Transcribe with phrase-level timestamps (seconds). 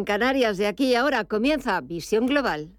[0.00, 2.70] En Canarias, de aquí y ahora comienza Visión Global.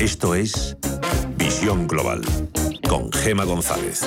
[0.00, 0.78] Esto es
[1.36, 2.22] Visión Global
[2.88, 4.02] con Gema González.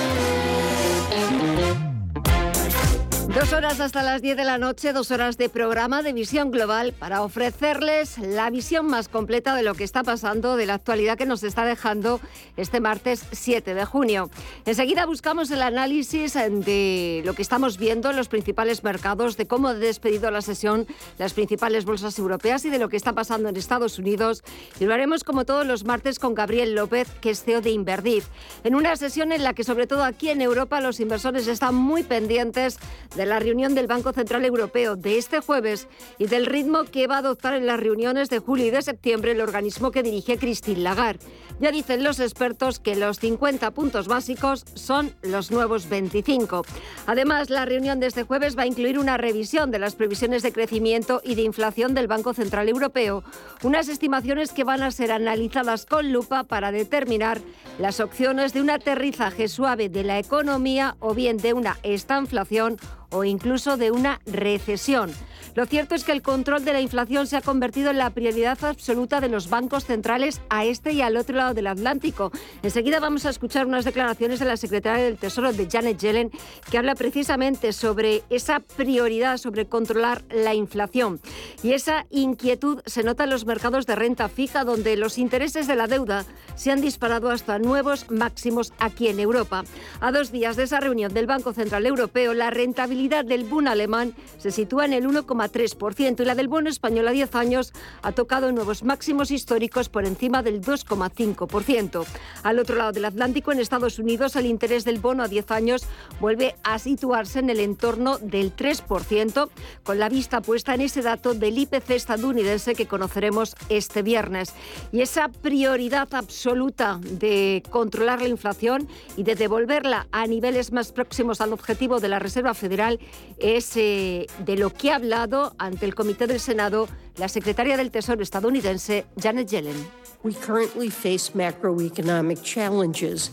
[3.34, 6.92] Dos horas hasta las 10 de la noche, dos horas de programa de visión global
[6.92, 11.24] para ofrecerles la visión más completa de lo que está pasando, de la actualidad que
[11.24, 12.20] nos está dejando
[12.58, 14.28] este martes 7 de junio.
[14.66, 19.68] Enseguida buscamos el análisis de lo que estamos viendo en los principales mercados, de cómo
[19.68, 23.56] ha despedido la sesión las principales bolsas europeas y de lo que está pasando en
[23.56, 24.44] Estados Unidos.
[24.78, 28.24] Y lo haremos como todos los martes con Gabriel López, que es CEO de Inverdiv,
[28.62, 32.02] en una sesión en la que sobre todo aquí en Europa los inversores están muy
[32.02, 32.78] pendientes
[33.16, 35.86] de de la reunión del Banco Central Europeo de este jueves
[36.18, 39.30] y del ritmo que va a adoptar en las reuniones de julio y de septiembre
[39.30, 41.24] el organismo que dirige Christine Lagarde.
[41.60, 46.64] Ya dicen los expertos que los 50 puntos básicos son los nuevos 25.
[47.06, 50.52] Además, la reunión de este jueves va a incluir una revisión de las previsiones de
[50.52, 53.22] crecimiento y de inflación del Banco Central Europeo,
[53.62, 57.40] unas estimaciones que van a ser analizadas con lupa para determinar
[57.78, 62.78] las opciones de un aterrizaje suave de la economía o bien de una estanflación
[63.12, 65.12] o incluso de una recesión.
[65.54, 68.64] Lo cierto es que el control de la inflación se ha convertido en la prioridad
[68.64, 72.32] absoluta de los bancos centrales a este y al otro lado del Atlántico.
[72.62, 76.30] Enseguida vamos a escuchar unas declaraciones de la secretaria del Tesoro de Janet Yellen
[76.70, 81.20] que habla precisamente sobre esa prioridad sobre controlar la inflación.
[81.62, 85.76] Y esa inquietud se nota en los mercados de renta fija donde los intereses de
[85.76, 89.64] la deuda se han disparado hasta nuevos máximos aquí en Europa.
[90.00, 94.14] A dos días de esa reunión del Banco Central Europeo, la rentabilidad del Bund alemán
[94.38, 98.12] se sitúa en el 1, 3% y la del bono español a 10 años ha
[98.12, 102.04] tocado nuevos máximos históricos por encima del 2,5%.
[102.42, 105.82] Al otro lado del Atlántico, en Estados Unidos, el interés del bono a 10 años
[106.20, 109.48] vuelve a situarse en el entorno del 3%,
[109.82, 114.52] con la vista puesta en ese dato del IPC estadounidense que conoceremos este viernes.
[114.92, 121.40] Y esa prioridad absoluta de controlar la inflación y de devolverla a niveles más próximos
[121.40, 122.98] al objetivo de la Reserva Federal
[123.38, 127.90] es eh, de lo que ha hablado ante el Comité del Senado la secretaria del
[127.90, 129.86] Tesoro estadounidense Janet Yellen.
[130.22, 133.32] We currently face macroeconomic challenges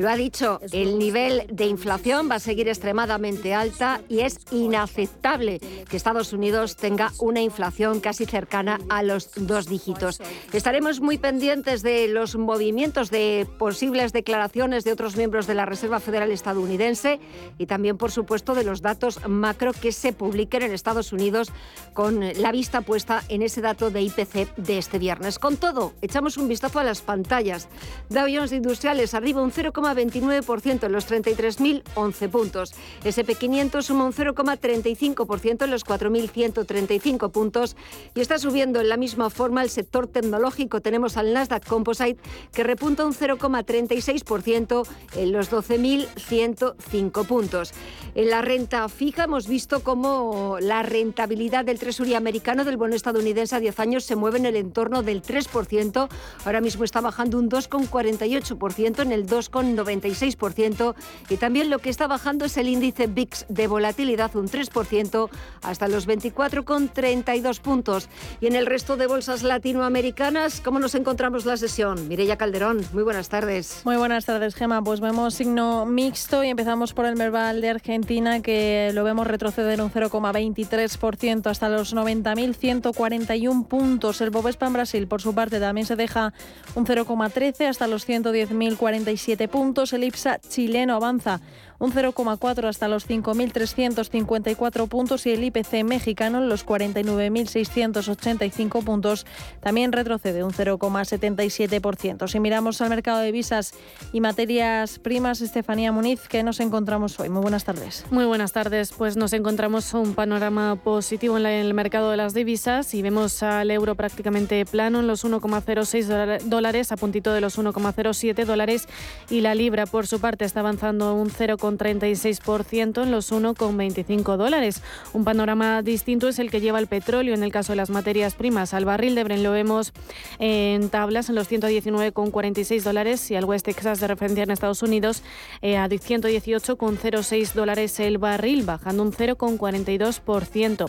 [0.00, 5.60] lo ha dicho, el nivel de inflación va a seguir extremadamente alta y es inaceptable
[5.88, 10.20] que Estados Unidos tenga una inflación casi cercana a los dos dígitos.
[10.52, 16.00] Estaremos muy pendientes de los movimientos de posibles declaraciones de otros miembros de la Reserva
[16.00, 17.20] Federal estadounidense
[17.58, 21.52] y también, por supuesto, de los datos macro que se publiquen en Estados Unidos
[21.92, 25.38] con la vista puesta en ese dato de IPC de este viernes.
[25.38, 27.68] Con todo, echamos un vistazo a las pantallas.
[28.08, 32.74] Dow Jones Industriales arriba un 0,29% en los 33.011 puntos.
[33.04, 37.76] SP500 suma un 0,35% en los 4.135 puntos
[38.14, 40.80] y está subiendo en la misma forma el sector tecnológico.
[40.80, 42.20] Tenemos al Nasdaq Composite
[42.52, 44.86] que repunta un 0,36%
[45.16, 47.72] en los 12.105 puntos.
[48.14, 53.56] En la renta fija hemos visto cómo la rentabilidad del Tresuría americano del bono estadounidense
[53.56, 56.08] a 10 años se mueve en el entorno del 3%.
[56.44, 60.94] Ahora mismo está bajando un 2,48% en el 2,96%
[61.28, 65.28] y también lo que está bajando es el índice VIX de volatilidad un 3%
[65.62, 68.08] hasta los 24,32 puntos.
[68.40, 72.08] Y en el resto de bolsas latinoamericanas, ¿cómo nos encontramos la sesión?
[72.08, 73.82] Mireya Calderón, muy buenas tardes.
[73.84, 74.82] Muy buenas tardes, Gema.
[74.82, 79.80] Pues vemos signo mixto y empezamos por el Merval de Argentina que lo vemos retroceder
[79.80, 84.20] un 0,23% hasta los 90.141 puntos.
[84.20, 86.32] El Bovespa en Brasil, por su parte, también se deja
[86.74, 89.92] un 0,13 hasta los 110.047 puntos.
[89.92, 91.40] El IPSA chileno avanza
[91.78, 99.26] un 0,4 hasta los 5.354 puntos y el IPC mexicano en los 49.685 puntos
[99.60, 102.28] también retrocede un 0,77%.
[102.28, 103.74] Si miramos al mercado de visas
[104.12, 107.28] y materias primas, Estefanía Muniz, ¿qué nos encontramos hoy?
[107.28, 108.04] Muy buenas tardes.
[108.10, 108.92] Muy buenas tardes.
[108.92, 113.70] Pues nos encontramos un panorama positivo en, el mercado de las divisas y vemos al
[113.70, 118.88] euro prácticamente plano en los 1,06 dólares, a puntito de los 1,07 dólares
[119.30, 124.82] y la libra por su parte está avanzando un 0, 0,36% en los 1,25 dólares.
[125.12, 127.34] Un panorama distinto es el que lleva el petróleo.
[127.34, 129.92] En el caso de las materias primas, al barril de Bren lo vemos
[130.38, 135.22] en tablas en los 119,46 dólares y al West Texas de referencia en Estados Unidos
[135.62, 140.86] eh, a 118,06 dólares el barril, bajando un 0,42%.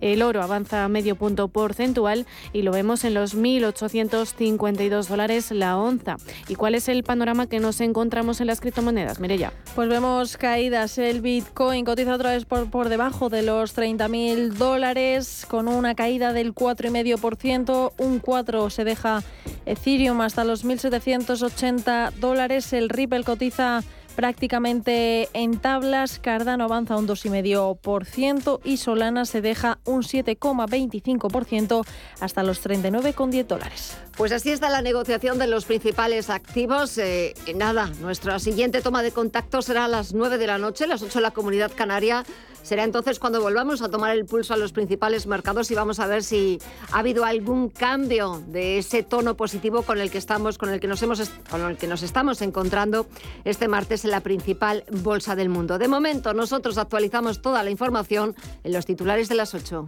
[0.00, 5.76] El oro avanza a medio punto porcentual y lo vemos en los 1.852 dólares la
[5.76, 6.16] onza.
[6.48, 9.20] ¿Y cuál es el panorama que nos encontramos en las criptomonedas?
[9.20, 9.52] Mire ya.
[9.74, 10.98] Pues vemos caídas.
[10.98, 16.32] El Bitcoin cotiza otra vez por, por debajo de los 30.000 dólares con una caída
[16.32, 17.92] del 4,5%.
[17.98, 19.22] Un 4 se deja
[19.66, 22.72] Ethereum hasta los 1.780 dólares.
[22.72, 23.82] El Ripple cotiza
[24.20, 26.18] prácticamente en tablas.
[26.18, 31.86] Cardano avanza un 2,5% y Solana se deja un 7,25%
[32.20, 33.96] hasta los 39,10 dólares.
[34.18, 36.98] Pues así está la negociación de los principales activos.
[36.98, 41.00] Eh, nada, nuestra siguiente toma de contacto será a las 9 de la noche, las
[41.00, 42.22] 8 de la comunidad canaria.
[42.62, 46.06] Será entonces cuando volvamos a tomar el pulso a los principales mercados y vamos a
[46.06, 46.58] ver si
[46.92, 50.86] ha habido algún cambio de ese tono positivo con el que estamos, con el que
[50.86, 53.06] nos hemos, con el que nos estamos encontrando
[53.44, 55.78] este martes en la principal bolsa del mundo.
[55.78, 59.86] De momento, nosotros actualizamos toda la información en los titulares de las 8.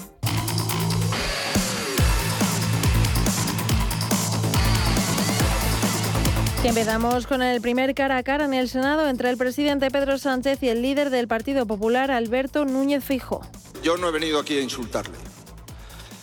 [6.68, 10.62] Empezamos con el primer cara a cara en el Senado entre el presidente Pedro Sánchez
[10.62, 13.40] y el líder del Partido Popular, Alberto Núñez Fijo.
[13.82, 15.16] Yo no he venido aquí a insultarle.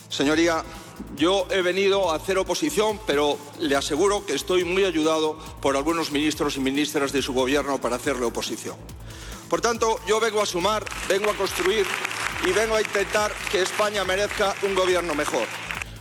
[0.08, 0.64] Señoría,
[1.16, 6.10] yo he venido a hacer oposición, pero le aseguro que estoy muy ayudado por algunos
[6.10, 8.76] ministros y ministras de su gobierno para hacerle oposición.
[9.50, 11.84] Por tanto, yo vengo a sumar, vengo a construir
[12.46, 15.46] y vengo a intentar que España merezca un gobierno mejor.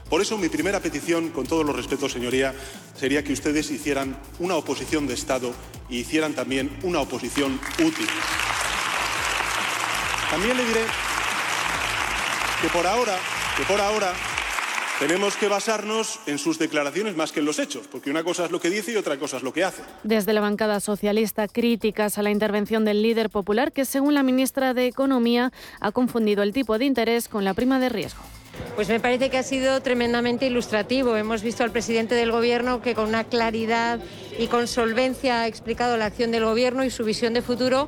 [0.09, 2.53] Por eso mi primera petición, con todos los respetos, señoría,
[2.95, 5.53] sería que ustedes hicieran una oposición de Estado
[5.87, 8.07] y hicieran también una oposición útil.
[10.31, 10.81] También le diré
[12.61, 13.17] que por ahora,
[13.55, 14.13] que por ahora
[14.99, 18.51] tenemos que basarnos en sus declaraciones más que en los hechos, porque una cosa es
[18.51, 19.83] lo que dice y otra cosa es lo que hace.
[20.03, 24.73] Desde la bancada socialista, críticas a la intervención del líder popular que, según la ministra
[24.73, 28.21] de Economía, ha confundido el tipo de interés con la prima de riesgo.
[28.75, 31.15] Pues me parece que ha sido tremendamente ilustrativo.
[31.15, 33.99] Hemos visto al presidente del Gobierno que con una claridad
[34.37, 37.87] y con solvencia ha explicado la acción del Gobierno y su visión de futuro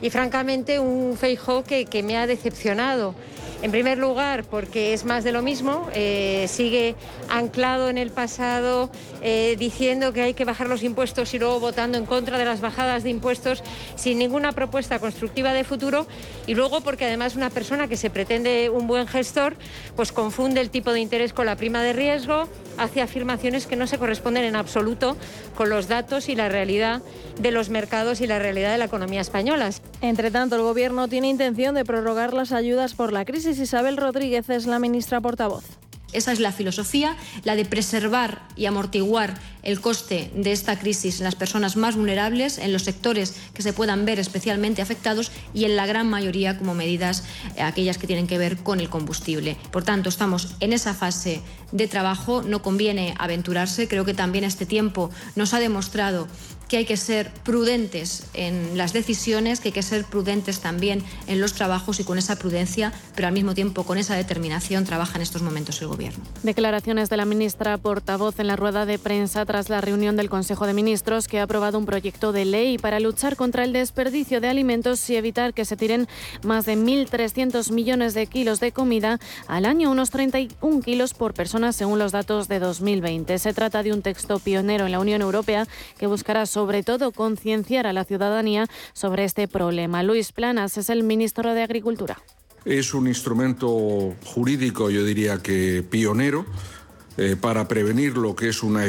[0.00, 3.14] y francamente un Feijóo que, que me ha decepcionado.
[3.62, 6.96] En primer lugar, porque es más de lo mismo, eh, sigue
[7.28, 8.90] anclado en el pasado
[9.22, 12.60] eh, diciendo que hay que bajar los impuestos y luego votando en contra de las
[12.60, 13.62] bajadas de impuestos
[13.94, 16.08] sin ninguna propuesta constructiva de futuro
[16.48, 19.54] y luego porque además una persona que se pretende un buen gestor
[19.94, 22.48] pues confunde el tipo de interés con la prima de riesgo,
[22.78, 25.16] hace afirmaciones que no se corresponden en absoluto
[25.54, 27.00] con los datos y la realidad
[27.38, 29.70] de los mercados y la realidad de la economía española.
[30.00, 33.51] Entre tanto, el Gobierno tiene intención de prorrogar las ayudas por la crisis.
[33.58, 35.64] Isabel Rodríguez es la ministra portavoz.
[36.12, 41.24] Esa es la filosofía, la de preservar y amortiguar el coste de esta crisis en
[41.24, 45.74] las personas más vulnerables, en los sectores que se puedan ver especialmente afectados y en
[45.74, 47.24] la gran mayoría como medidas
[47.56, 49.56] eh, aquellas que tienen que ver con el combustible.
[49.70, 51.40] Por tanto, estamos en esa fase
[51.70, 56.28] de trabajo, no conviene aventurarse, creo que también este tiempo nos ha demostrado
[56.72, 61.38] que hay que ser prudentes en las decisiones, que hay que ser prudentes también en
[61.38, 65.20] los trabajos y con esa prudencia, pero al mismo tiempo con esa determinación trabaja en
[65.20, 66.24] estos momentos el Gobierno.
[66.42, 70.66] Declaraciones de la ministra portavoz en la rueda de prensa tras la reunión del Consejo
[70.66, 74.48] de Ministros que ha aprobado un proyecto de ley para luchar contra el desperdicio de
[74.48, 76.08] alimentos y evitar que se tiren
[76.42, 81.74] más de 1.300 millones de kilos de comida al año, unos 31 kilos por persona
[81.74, 83.38] según los datos de 2020.
[83.38, 87.86] Se trata de un texto pionero en la Unión Europea que buscará sobre todo concienciar
[87.86, 90.02] a la ciudadanía sobre este problema.
[90.02, 92.18] Luis Planas es el ministro de Agricultura.
[92.64, 96.46] Es un instrumento jurídico, yo diría que pionero,
[97.18, 98.84] eh, para prevenir lo que es una,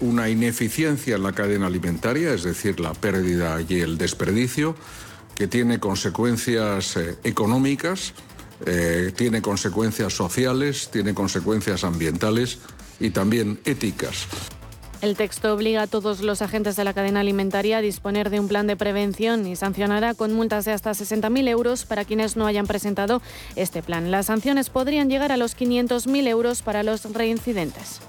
[0.00, 4.74] una, ineficiencia en la cadena alimentaria, es decir, la pérdida y el desperdicio,
[5.36, 8.14] que tiene consecuencias eh, económicas,
[8.66, 12.58] eh, tiene consecuencias sociales, tiene consecuencias ambientales
[12.98, 14.26] y también éticas.
[15.00, 18.48] El texto obliga a todos los agentes de la cadena alimentaria a disponer de un
[18.48, 22.66] plan de prevención y sancionará con multas de hasta 60.000 euros para quienes no hayan
[22.66, 23.22] presentado
[23.56, 24.10] este plan.
[24.10, 28.00] Las sanciones podrían llegar a los 500.000 euros para los reincidentes.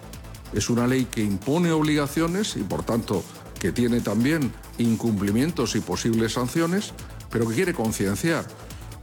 [0.53, 3.23] Es una ley que impone obligaciones y, por tanto,
[3.57, 6.93] que tiene también incumplimientos y posibles sanciones,
[7.29, 8.45] pero que quiere concienciar,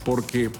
[0.05, 0.51] porque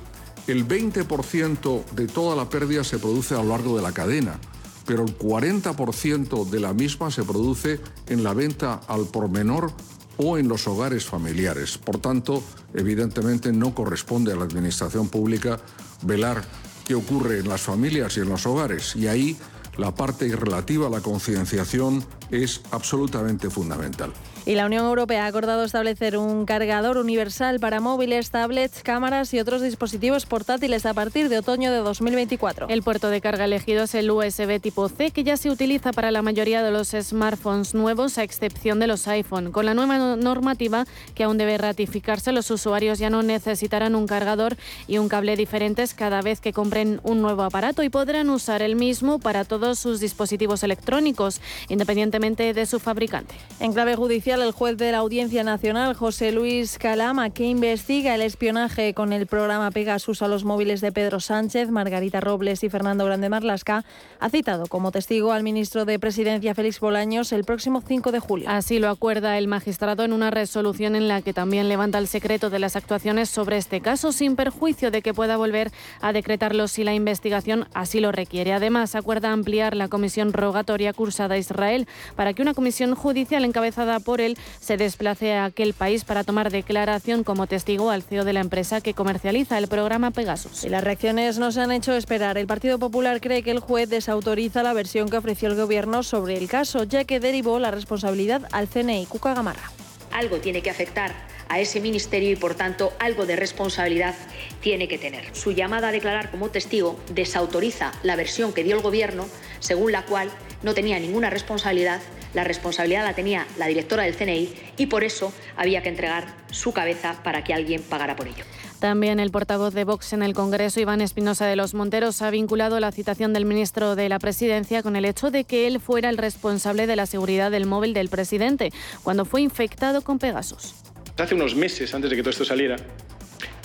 [0.47, 4.39] el 20% de toda la pérdida se produce a lo largo de la cadena
[4.89, 9.71] pero el 40% de la misma se produce en la venta al por menor
[10.17, 11.77] o en los hogares familiares.
[11.77, 12.41] Por tanto,
[12.73, 15.59] evidentemente no corresponde a la Administración Pública
[16.01, 16.43] velar
[16.87, 18.95] qué ocurre en las familias y en los hogares.
[18.95, 19.37] Y ahí
[19.77, 24.11] la parte relativa a la concienciación es absolutamente fundamental.
[24.45, 29.39] Y la Unión Europea ha acordado establecer un cargador universal para móviles, tablets, cámaras y
[29.39, 32.67] otros dispositivos portátiles a partir de otoño de 2024.
[32.69, 36.09] El puerto de carga elegido es el USB tipo C, que ya se utiliza para
[36.09, 39.51] la mayoría de los smartphones nuevos, a excepción de los iPhone.
[39.51, 44.57] Con la nueva normativa, que aún debe ratificarse, los usuarios ya no necesitarán un cargador
[44.87, 48.75] y un cable diferentes cada vez que compren un nuevo aparato y podrán usar el
[48.75, 53.33] mismo para todos sus dispositivos electrónicos, independientemente de su fabricante.
[53.61, 58.21] En clave judicial, el juez de la Audiencia Nacional, José Luis Calama, que investiga el
[58.21, 63.05] espionaje con el programa Pegasus a los móviles de Pedro Sánchez, Margarita Robles y Fernando
[63.05, 63.85] Grande Marlasca,
[64.19, 68.49] ha citado como testigo al ministro de Presidencia, Félix Bolaños, el próximo 5 de julio.
[68.49, 72.49] Así lo acuerda el magistrado en una resolución en la que también levanta el secreto
[72.49, 75.71] de las actuaciones sobre este caso, sin perjuicio de que pueda volver
[76.01, 78.51] a decretarlo si la investigación así lo requiere.
[78.51, 83.99] Además, acuerda ampliar la comisión rogatoria cursada a Israel para que una comisión judicial encabezada
[83.99, 88.33] por él se desplace a aquel país para tomar declaración como testigo al CEO de
[88.33, 90.63] la empresa que comercializa el programa Pegasus.
[90.63, 92.37] Y las reacciones no se han hecho esperar.
[92.37, 96.37] El Partido Popular cree que el juez desautoriza la versión que ofreció el Gobierno sobre
[96.37, 99.05] el caso, ya que derivó la responsabilidad al CNI.
[99.05, 99.71] Cuca Gamarra.
[100.11, 101.13] Algo tiene que afectar
[101.49, 104.15] a ese ministerio y, por tanto, algo de responsabilidad
[104.61, 105.35] tiene que tener.
[105.35, 109.27] Su llamada a declarar como testigo desautoriza la versión que dio el Gobierno,
[109.59, 110.29] según la cual
[110.63, 112.01] no tenía ninguna responsabilidad
[112.33, 116.73] la responsabilidad la tenía la directora del CNI y por eso había que entregar su
[116.73, 118.43] cabeza para que alguien pagara por ello.
[118.79, 122.79] También el portavoz de Vox en el Congreso, Iván Espinosa de los Monteros, ha vinculado
[122.79, 126.17] la citación del ministro de la Presidencia con el hecho de que él fuera el
[126.17, 128.71] responsable de la seguridad del móvil del presidente
[129.03, 130.75] cuando fue infectado con Pegasus.
[131.17, 132.77] Hace unos meses, antes de que todo esto saliera,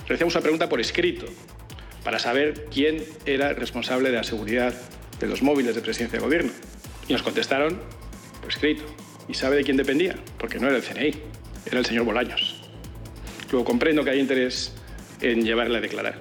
[0.09, 1.27] realizamos una pregunta por escrito
[2.03, 4.75] para saber quién era el responsable de la seguridad
[5.21, 6.51] de los móviles de presidencia de gobierno.
[7.09, 7.81] Y nos contestaron
[8.49, 8.85] escrito.
[9.29, 10.17] ¿Y sabe de quién dependía?
[10.39, 11.15] Porque no era el CNI,
[11.67, 12.63] era el señor Bolaños.
[13.51, 14.73] Luego comprendo que hay interés
[15.21, 16.19] en llevarle a declarar.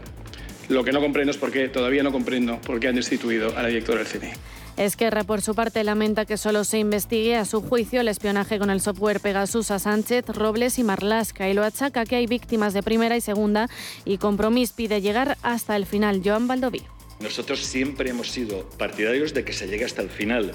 [0.70, 3.62] Lo que no comprendo es por qué, todavía no comprendo por qué han destituido a
[3.62, 4.32] la directora del CNI.
[4.78, 8.72] Esquerra, por su parte, lamenta que solo se investigue a su juicio el espionaje con
[8.72, 12.82] el software Pegasus a Sánchez, Robles y Marlasca y lo achaca que hay víctimas de
[12.82, 13.70] primera y segunda
[14.04, 16.22] y Compromís pide llegar hasta el final.
[16.26, 16.82] Joan Baldoví.
[17.24, 20.52] Nosotros siempre hemos sido partidarios de que se llegue hasta el final.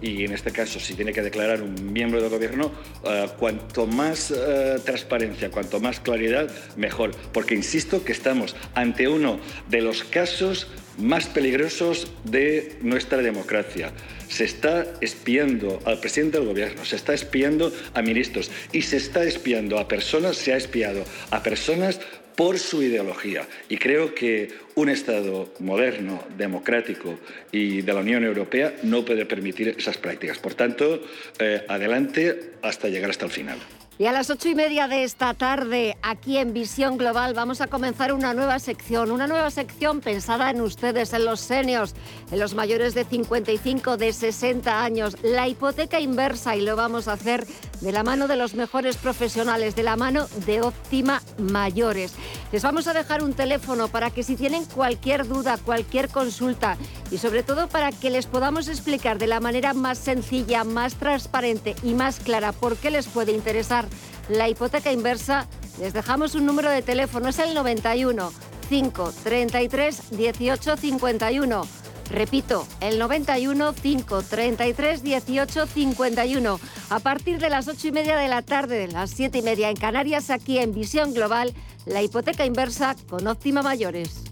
[0.00, 2.70] Y en este caso, si tiene que declarar un miembro del gobierno,
[3.04, 7.10] eh, cuanto más eh, transparencia, cuanto más claridad, mejor.
[7.32, 13.92] Porque insisto que estamos ante uno de los casos más peligrosos de nuestra democracia.
[14.28, 19.24] Se está espiando al presidente del gobierno, se está espiando a ministros y se está
[19.24, 22.00] espiando a personas, se ha espiado a personas
[22.36, 23.46] por su ideología.
[23.68, 27.18] Y creo que un Estado moderno, democrático
[27.50, 30.38] y de la Unión Europea no puede permitir esas prácticas.
[30.38, 31.02] Por tanto,
[31.38, 33.58] eh, adelante hasta llegar hasta el final.
[34.02, 37.68] Y a las ocho y media de esta tarde, aquí en Visión Global, vamos a
[37.68, 39.12] comenzar una nueva sección.
[39.12, 41.94] Una nueva sección pensada en ustedes, en los seniors,
[42.32, 45.16] en los mayores de 55, de 60 años.
[45.22, 47.46] La hipoteca inversa y lo vamos a hacer
[47.80, 52.14] de la mano de los mejores profesionales, de la mano de Óptima Mayores.
[52.50, 56.76] Les vamos a dejar un teléfono para que si tienen cualquier duda, cualquier consulta
[57.10, 61.74] y sobre todo para que les podamos explicar de la manera más sencilla, más transparente
[61.82, 63.86] y más clara por qué les puede interesar
[64.28, 65.46] la hipoteca inversa,
[65.78, 68.32] les dejamos un número de teléfono, es el 91
[68.68, 71.66] 533 1851.
[72.10, 76.60] Repito, el 91 533 1851.
[76.90, 79.70] A partir de las 8 y media de la tarde, de las 7 y media
[79.70, 81.54] en Canarias, aquí en Visión Global,
[81.86, 84.31] la hipoteca inversa con óptima mayores.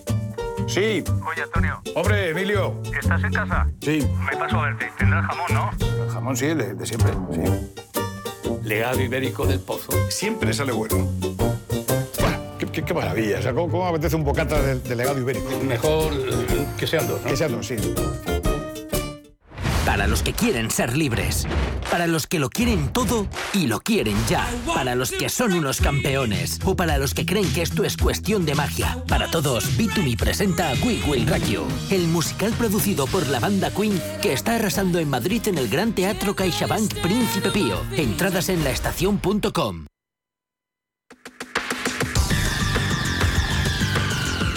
[0.71, 1.03] Sí.
[1.29, 1.81] Oye, Antonio.
[1.95, 2.73] Hombre, Emilio.
[2.97, 3.67] ¿Estás en casa?
[3.81, 4.07] Sí.
[4.31, 4.89] Me paso a verte.
[4.97, 5.71] Tendrás jamón, ¿no?
[6.05, 7.41] El jamón sí, de, de siempre, sí.
[8.63, 9.91] Legado ibérico del pozo.
[10.09, 11.09] Siempre sale bueno.
[12.57, 13.39] Qué, qué- qué maravilla.
[13.39, 15.49] O sea, ¿cómo, cómo apetece un bocata de, de legado ibérico?
[15.67, 16.13] Mejor
[16.77, 17.27] que sean dos, ¿no?
[17.29, 17.75] Que sean dos, sí.
[19.85, 21.47] Para los que quieren ser libres.
[21.89, 24.47] Para los que lo quieren todo y lo quieren ya.
[24.73, 26.59] Para los que son unos campeones.
[26.63, 29.03] O para los que creen que esto es cuestión de magia.
[29.07, 33.99] Para todos, Bitumi presenta We Will Rock You, el musical producido por la banda Queen
[34.21, 37.81] que está arrasando en Madrid en el Gran Teatro CaixaBank Príncipe Pío.
[37.97, 39.87] Entradas en laestacion.com.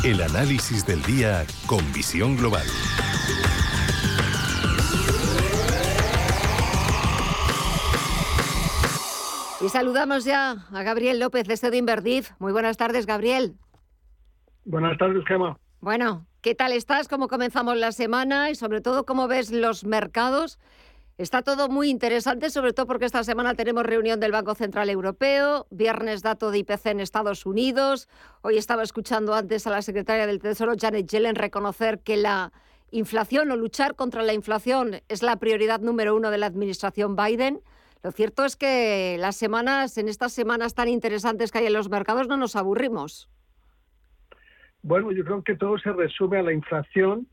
[0.04, 2.66] El análisis del día con visión global.
[9.64, 12.32] Y saludamos ya a Gabriel López de Estudio Inverdif.
[12.38, 13.54] Muy buenas tardes, Gabriel.
[14.66, 15.56] Buenas tardes, Gema.
[15.80, 17.08] Bueno, ¿qué tal estás?
[17.08, 18.50] ¿Cómo comenzamos la semana?
[18.50, 20.58] Y sobre todo, ¿cómo ves los mercados?
[21.16, 25.66] Está todo muy interesante, sobre todo porque esta semana tenemos reunión del Banco Central Europeo,
[25.70, 28.06] viernes dato de IPC en Estados Unidos.
[28.42, 32.52] Hoy estaba escuchando antes a la secretaria del Tesoro, Janet Yellen, reconocer que la
[32.90, 37.62] inflación o luchar contra la inflación es la prioridad número uno de la administración Biden.
[38.04, 41.88] Lo cierto es que las semanas, en estas semanas tan interesantes que hay en los
[41.88, 43.30] mercados, no nos aburrimos.
[44.82, 47.26] Bueno, yo creo que todo se resume a la inflación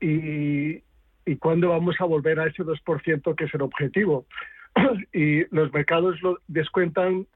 [0.00, 0.82] y,
[1.24, 4.26] y cuándo vamos a volver a ese 2% que es el objetivo.
[5.12, 7.28] y los mercados lo descuentan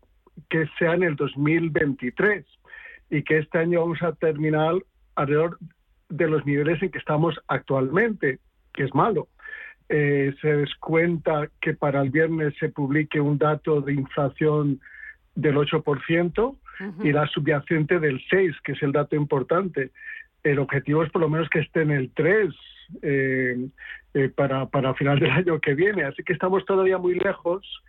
[0.50, 2.44] que sea en el 2023
[3.10, 4.74] y que este año vamos a terminar
[5.14, 5.58] alrededor
[6.08, 8.40] de los niveles en que estamos actualmente,
[8.74, 9.28] que es malo.
[9.88, 14.80] Eh, se descuenta que para el viernes se publique un dato de inflación
[15.34, 16.56] del 8%
[17.04, 19.90] y la subyacente del 6, que es el dato importante.
[20.42, 22.48] El objetivo es por lo menos que esté en el 3
[23.02, 23.68] eh,
[24.14, 26.04] eh, para, para final del año que viene.
[26.04, 27.82] Así que estamos todavía muy lejos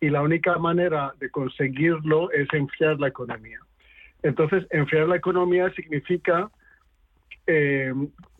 [0.00, 3.58] y la única manera de conseguirlo es enfriar la economía.
[4.22, 6.50] Entonces, enfriar la economía significa
[7.46, 7.92] eh,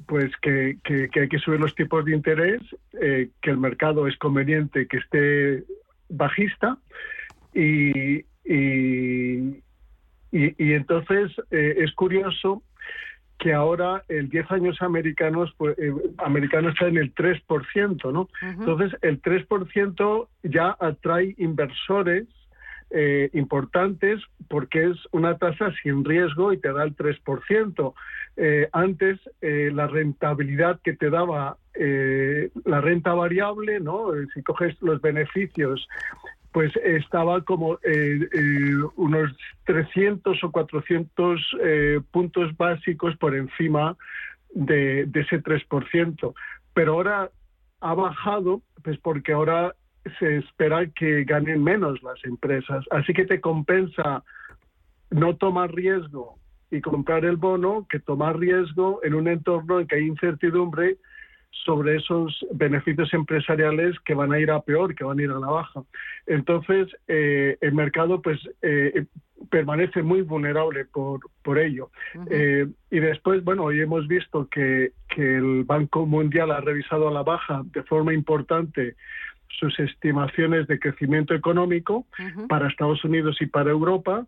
[0.06, 2.62] pues que, que, hay que subir los tipos de interés,
[3.00, 5.64] eh, que el mercado es conveniente que esté
[6.08, 6.78] bajista
[7.52, 9.62] y, y,
[10.30, 12.62] y, entonces eh, es curioso
[13.38, 18.28] que ahora el 10 años americanos pues, eh, americano está en el 3%, ¿no?
[18.40, 22.26] Entonces el 3% ya atrae inversores
[22.90, 27.94] eh, importantes porque es una tasa sin riesgo y te da el 3%.
[28.36, 31.56] Eh, antes eh, la rentabilidad que te daba
[32.64, 34.08] la renta variable, ¿no?
[34.32, 35.86] si coges los beneficios
[36.50, 37.78] pues estaba como
[38.96, 41.56] unos 300 o 400
[42.10, 43.94] puntos básicos por encima
[44.54, 46.34] de, de, ese 3%.
[46.72, 47.30] Pero ahora
[47.80, 49.74] ha bajado, pues porque ahora
[50.18, 52.84] se espera que ganen menos las empresas.
[52.90, 54.24] Así que te compensa
[55.10, 56.38] no tomar riesgo
[56.70, 60.96] y comprar el bono que tomar riesgo en un entorno en que hay incertidumbre
[61.64, 65.38] sobre esos beneficios empresariales que van a ir a peor, que van a ir a
[65.38, 65.82] la baja.
[66.26, 69.06] Entonces, eh, el mercado pues eh,
[69.50, 71.90] permanece muy vulnerable por, por ello.
[72.30, 77.12] Eh, y después, bueno, hoy hemos visto que, que el Banco Mundial ha revisado a
[77.12, 78.94] la baja de forma importante
[79.58, 82.06] sus estimaciones de crecimiento económico
[82.48, 84.26] para Estados Unidos y para Europa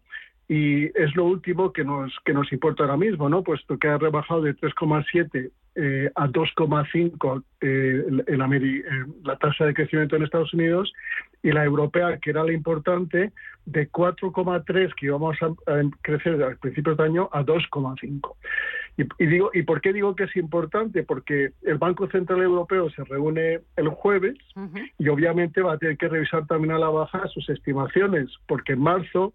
[0.48, 3.42] y es lo último que nos que nos importa ahora mismo, ¿no?
[3.42, 10.16] Puesto que ha rebajado de 3,7 eh, a 2,5 eh, eh, la tasa de crecimiento
[10.16, 10.92] en Estados Unidos
[11.42, 13.30] y la europea, que era la importante,
[13.66, 15.50] de 4,3 que íbamos a,
[16.02, 18.34] crecer al principio de año a 2,5.
[18.96, 21.04] Y, digo, ¿Y por qué digo que es importante?
[21.04, 24.36] Porque el Banco Central Europeo se reúne el jueves
[24.98, 28.80] y obviamente va a tener que revisar también a la baja sus estimaciones, porque en
[28.80, 29.34] marzo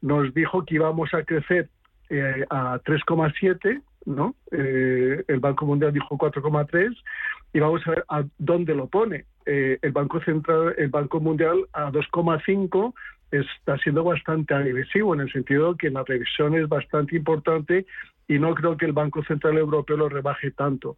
[0.00, 1.68] nos dijo que íbamos a crecer
[2.08, 4.34] eh, a 3,7, ¿no?
[4.50, 6.96] Eh, el Banco Mundial dijo 4,3
[7.52, 9.26] y vamos a ver a dónde lo pone.
[9.46, 12.94] Eh, el Banco Central, el Banco Mundial a 2,5
[13.30, 17.86] está siendo bastante agresivo en el sentido que la revisión es bastante importante
[18.26, 20.96] y no creo que el Banco Central Europeo lo rebaje tanto.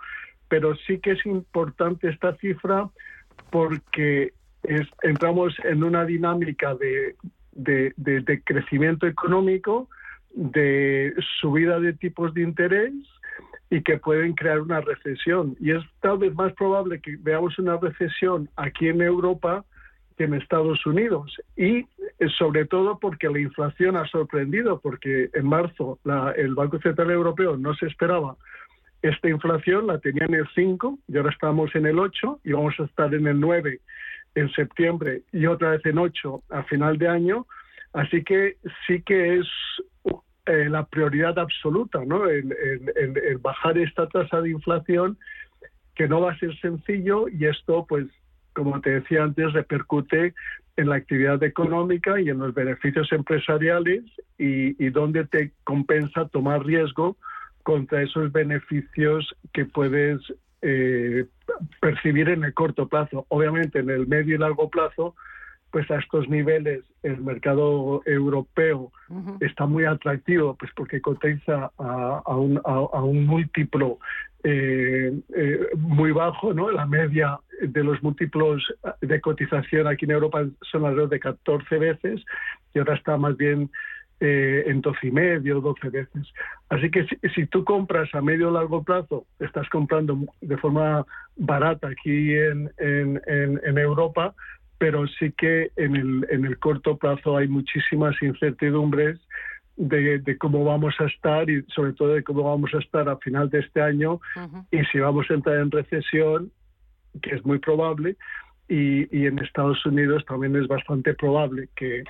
[0.48, 2.88] Pero sí que es importante esta cifra
[3.50, 4.32] porque
[5.02, 7.16] entramos en una dinámica de,
[7.52, 9.88] de, crecimiento económico,
[10.34, 12.92] de subida de tipos de interés
[13.70, 15.56] y que pueden crear una recesión.
[15.60, 19.64] Y es tal vez más probable que veamos una recesión aquí en Europa
[20.16, 21.34] que en Estados Unidos.
[21.56, 21.86] Y eh,
[22.38, 25.98] sobre todo porque la inflación ha sorprendido, porque en marzo
[26.36, 28.36] el Banco Central Europeo no se esperaba
[29.02, 32.74] esta inflación, la tenía en el 5 y ahora estamos en el 8 y vamos
[32.78, 33.80] a estar en el 9
[34.34, 37.46] en septiembre y otra vez en 8 a final de año.
[37.92, 39.46] Así que sí que es
[40.46, 42.28] eh, la prioridad absoluta, ¿no?
[42.28, 42.54] El,
[43.40, 45.18] bajar esta tasa de inflación
[45.94, 48.06] que no va a ser sencillo y esto, pues,
[48.54, 50.34] como te decía antes, repercute
[50.76, 54.02] en la actividad económica y en los beneficios empresariales
[54.38, 57.16] y, y donde te compensa tomar riesgo
[57.62, 60.20] contra esos beneficios que puedes
[60.62, 61.26] eh,
[61.80, 63.26] percibir en el corto plazo.
[63.28, 65.14] Obviamente, en el medio y largo plazo,
[65.72, 68.92] pues a estos niveles el mercado europeo
[69.40, 73.98] está muy atractivo, pues porque cotiza a, un, a, un, múltiplo
[74.44, 76.70] eh, eh, muy bajo, ¿no?
[76.70, 78.62] La media de los múltiplos
[79.00, 82.22] de cotización aquí en Europa son alrededor de 14 veces
[82.74, 83.70] y ahora está más bien
[84.24, 86.32] eh, en 12 y medio, 12 veces.
[86.68, 91.04] Así que si, tú compras a medio o largo plazo, estás comprando de forma
[91.36, 94.34] barata aquí en, en, en Europa,
[94.78, 99.18] pero sí que en el, en el corto plazo hay muchísimas incertidumbres
[99.76, 103.50] de, cómo vamos a estar y sobre todo de cómo vamos a estar a final
[103.50, 104.20] de este año
[104.70, 106.52] y si vamos a entrar en recesión,
[107.20, 108.16] que es muy probable,
[108.72, 112.04] y, y, en Estados Unidos también es bastante probable que,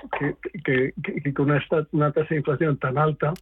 [0.63, 3.35] que, que, con una, una, tasa de inflación tan alta,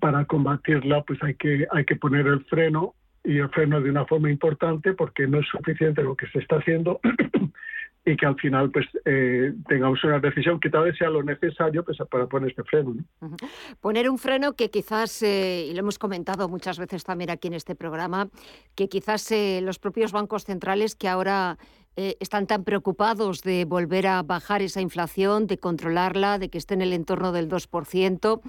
[0.00, 4.04] para combatirla, pues hay que, hay que poner el freno y el freno de una
[4.04, 6.98] forma importante porque no es suficiente lo que se está haciendo
[8.04, 11.84] y que al final pues eh, tengamos una decisión que tal vez sea lo necesario
[11.84, 12.96] pues, para poner este freno.
[13.80, 17.54] Poner un freno que quizás, eh, y lo hemos comentado muchas veces también aquí en
[17.54, 18.28] este programa,
[18.74, 21.58] que quizás eh, los propios bancos centrales que ahora
[21.96, 26.82] están tan preocupados de volver a bajar esa inflación, de controlarla, de que esté en
[26.82, 28.40] el entorno del 2%,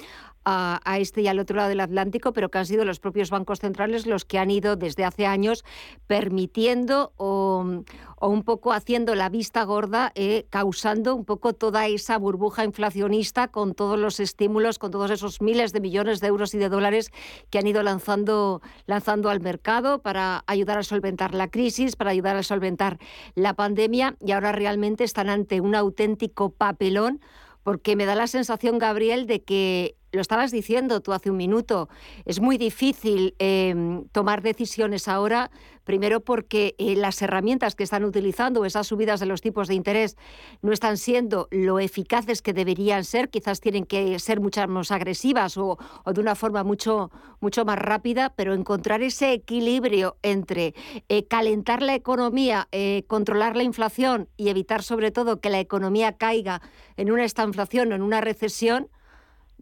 [0.45, 3.59] a, este y al otro lado del Atlántico, pero que han sido los propios bancos
[3.59, 5.63] centrales los que han ido desde hace años
[6.07, 7.83] permitiendo o,
[8.21, 13.73] un poco haciendo la vista gorda, eh, causando un poco toda esa burbuja inflacionista con
[13.73, 17.11] todos los estímulos, con todos esos miles de millones de euros y de dólares
[17.49, 22.35] que han ido lanzando, lanzando al mercado para ayudar a solventar la crisis, para ayudar
[22.35, 22.99] a solventar
[23.35, 24.15] la pandemia.
[24.19, 27.21] Y ahora realmente están ante un auténtico papelón
[27.63, 31.89] porque me da la sensación, Gabriel, de que lo estabas diciendo tú hace un minuto,
[32.25, 35.51] es muy difícil em, tomar decisiones ahora,
[35.83, 40.17] primero porque eh, las herramientas que están utilizando, esas subidas de los tipos de interés,
[40.61, 45.57] no están siendo lo eficaces que deberían ser, quizás tienen que ser muchas más agresivas
[45.57, 50.75] o, de una forma mucho, mucho más rápida, pero encontrar ese equilibrio entre
[51.09, 56.17] eh, calentar la economía, eh, controlar la inflación y evitar sobre todo que la economía
[56.17, 56.61] caiga
[56.97, 58.89] en una estanflación o en una recesión,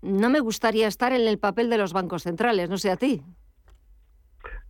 [0.01, 3.21] no me gustaría estar en el papel de los bancos centrales, no sé a ti.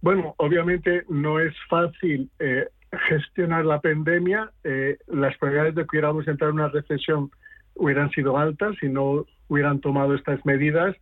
[0.01, 2.67] Bueno, obviamente no es fácil eh,
[3.07, 4.51] gestionar la pandemia.
[4.63, 7.31] Eh, las probabilidades de que hubiéramos entrar en una recesión
[7.75, 10.95] hubieran sido altas si no hubieran tomado estas medidas.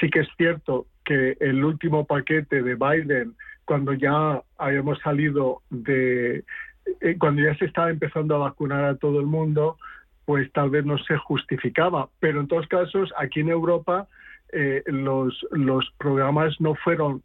[0.00, 3.34] Sí que es cierto que el último paquete de Biden,
[3.64, 6.44] cuando ya habíamos salido de,
[7.00, 9.76] eh, cuando ya se estaba empezando a vacunar a todo el mundo,
[10.28, 12.10] pues tal vez no se justificaba.
[12.20, 14.08] Pero en todos casos, aquí en Europa
[14.52, 17.22] eh, los, los programas no fueron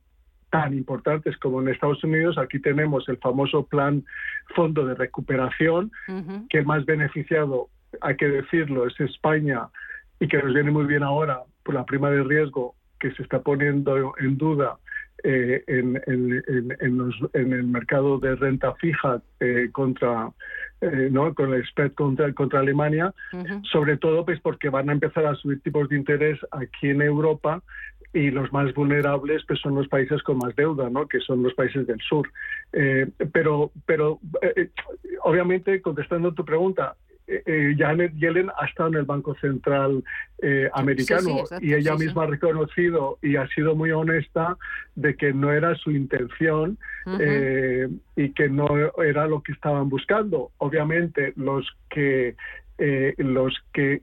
[0.50, 2.38] tan importantes como en Estados Unidos.
[2.38, 4.06] Aquí tenemos el famoso plan
[4.56, 5.92] Fondo de Recuperación,
[6.50, 7.68] que el más beneficiado,
[8.00, 9.68] hay que decirlo, es España
[10.22, 13.42] y que nos viene muy bien ahora por la prima de riesgo que se está
[13.42, 14.78] poniendo en duda
[15.26, 16.02] eh, en,
[17.34, 20.32] el mercado de renta fija eh, contra
[20.84, 21.34] eh, ¿no?
[21.34, 23.14] con el spread contra, contra Alemania,
[23.72, 27.62] sobre todo pues porque van a empezar a subir tipos de interés aquí en Europa
[28.14, 31.08] y los más vulnerables pues son los países con más deuda, ¿no?
[31.08, 32.30] que son los países del sur.
[33.32, 34.20] pero pero
[35.24, 40.04] obviamente, contestando tu pregunta, eh, eh, Janet Yellen ha estado en el Banco Central
[40.42, 44.58] eh, americano y ella misma ha reconocido y ha sido muy honesta
[44.96, 46.78] de que no era su intención
[48.16, 48.68] y que no
[49.02, 50.52] era lo que estaban buscando.
[50.58, 52.36] Obviamente los que
[53.18, 54.02] los que,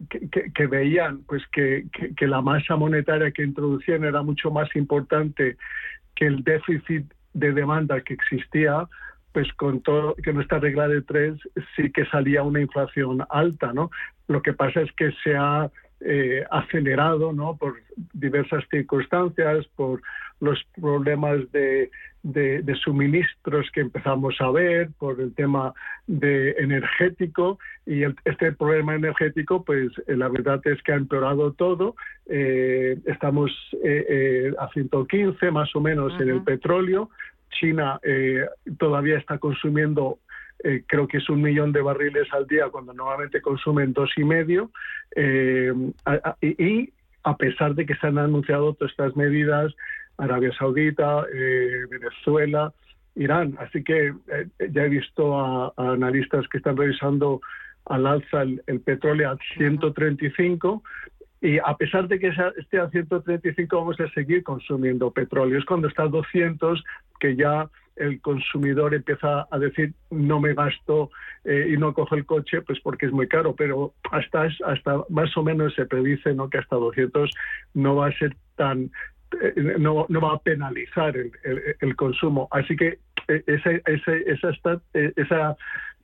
[0.54, 5.56] que, veían pues que, que, la masa monetaria que introducían era mucho más importante
[6.14, 7.04] que el déficit
[7.34, 8.88] de demanda que existía,
[9.32, 11.34] pues con todo que nuestra regla de tres
[11.76, 13.90] sí que salía una inflación alta, ¿no?
[14.28, 15.70] Lo que pasa es que se ha
[16.02, 17.58] eh, acelerado, ¿no?
[17.58, 17.74] Por
[18.14, 20.00] diversas circunstancias, por
[20.40, 21.90] los problemas de,
[22.22, 25.74] de, suministros que empezamos a ver, por el tema
[26.06, 31.96] de energético y este problema energético, pues eh, la verdad es que ha empeorado todo.
[32.24, 33.50] Eh, estamos
[34.58, 37.10] a 115 más o menos en el petróleo,
[37.50, 38.46] China eh,
[38.78, 40.18] todavía está consumiendo
[40.62, 44.24] eh, creo que es un millón de barriles al día cuando normalmente consumen dos y
[44.24, 44.70] medio
[45.16, 45.72] eh,
[46.42, 49.72] y a pesar de que se han anunciado todas estas medidas
[50.18, 51.24] Arabia Saudita
[51.88, 52.72] Venezuela
[53.14, 53.56] Irán.
[53.58, 57.40] Así que eh, ya he visto a, a analistas que están revisando
[57.86, 60.82] al alza el, el petróleo a 135
[61.40, 65.58] y a pesar de que esa- esté a 135 vamos a seguir consumiendo petróleo.
[65.58, 66.82] Es cuando está a 200
[67.18, 71.10] que ya el consumidor empieza a decir no me gasto
[71.44, 75.36] eh, y no cojo el coche pues porque es muy caro, pero hasta hasta más
[75.36, 76.48] o menos se predice ¿no?
[76.48, 77.30] que hasta 200
[77.74, 78.90] no va a ser tan
[79.40, 82.48] eh, no, no va a penalizar el, el- el consumo.
[82.50, 82.98] Así que
[83.28, 85.56] eh, esa, esta- eh, esa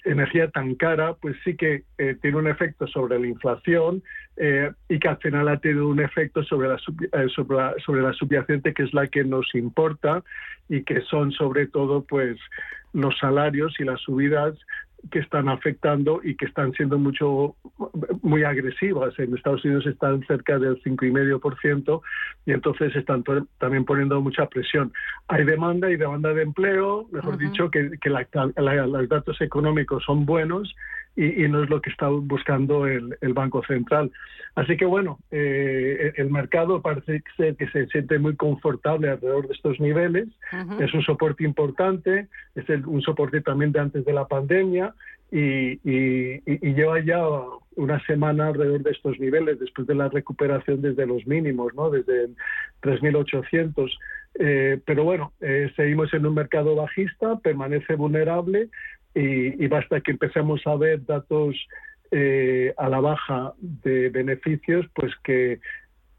[0.06, 4.02] energía tan cara, pues sí que eh, tiene un efecto sobre la inflación
[4.36, 8.12] eh, y que al final ha tenido un efecto sobre la, eh, sobre, sobre la
[8.12, 10.22] subyacente, que es la que nos importa
[10.68, 12.38] y que son sobre todo pues
[12.92, 14.54] los salarios y las subidas
[15.10, 17.54] que están afectando y que están siendo mucho
[18.22, 19.18] muy agresivas.
[19.18, 22.00] En Estados Unidos están cerca del 5,5%
[22.46, 23.22] y entonces están
[23.58, 24.92] también poniendo mucha presión.
[25.28, 30.02] Hay demanda y demanda de empleo, mejor dicho, que, que la- la- los datos económicos
[30.04, 30.74] son buenos
[31.16, 34.12] y, y no es lo que está buscando el, el Banco Central.
[34.54, 39.54] Así que bueno, eh, el mercado parece ser que se siente muy confortable alrededor de
[39.54, 40.28] estos niveles.
[40.80, 44.94] Es un soporte importante, es el- un soporte también de antes de la pandemia
[45.32, 47.20] y, y- y- lleva ya
[47.74, 51.90] una semana alrededor de estos niveles después de la recuperación desde los mínimos, ¿no?
[51.90, 52.36] desde el
[52.82, 53.90] 3.800.
[54.38, 58.68] Eh, pero bueno, eh, seguimos en un mercado bajista, permanece vulnerable
[59.16, 61.56] y, y basta que empecemos a ver datos
[62.10, 65.58] eh, a la baja de beneficios, pues que,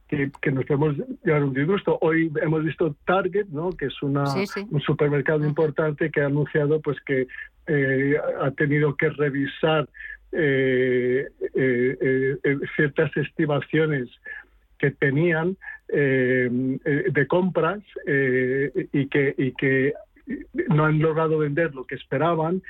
[0.10, 1.98] que, que nos podemos llevar un disgusto.
[2.02, 3.70] Hoy hemos visto Target, ¿no?
[3.72, 4.66] que es una, Sí, sí.
[4.70, 7.28] un supermercado importante que ha anunciado pues que
[7.68, 9.88] eh, ha tenido que revisar
[10.32, 14.10] eh, eh, eh, ciertas estimaciones
[14.80, 15.56] que tenían
[15.90, 19.94] de compras eh, y que y que
[20.70, 22.62] no han logrado vender lo que esperaban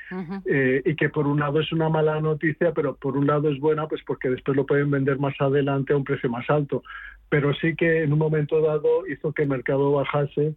[0.45, 3.59] eh, y que por un lado es una mala noticia, pero por un lado es
[3.59, 6.83] buena, pues porque después lo pueden vender más adelante a un precio más alto.
[7.29, 10.55] Pero sí que en un momento dado hizo que el mercado bajase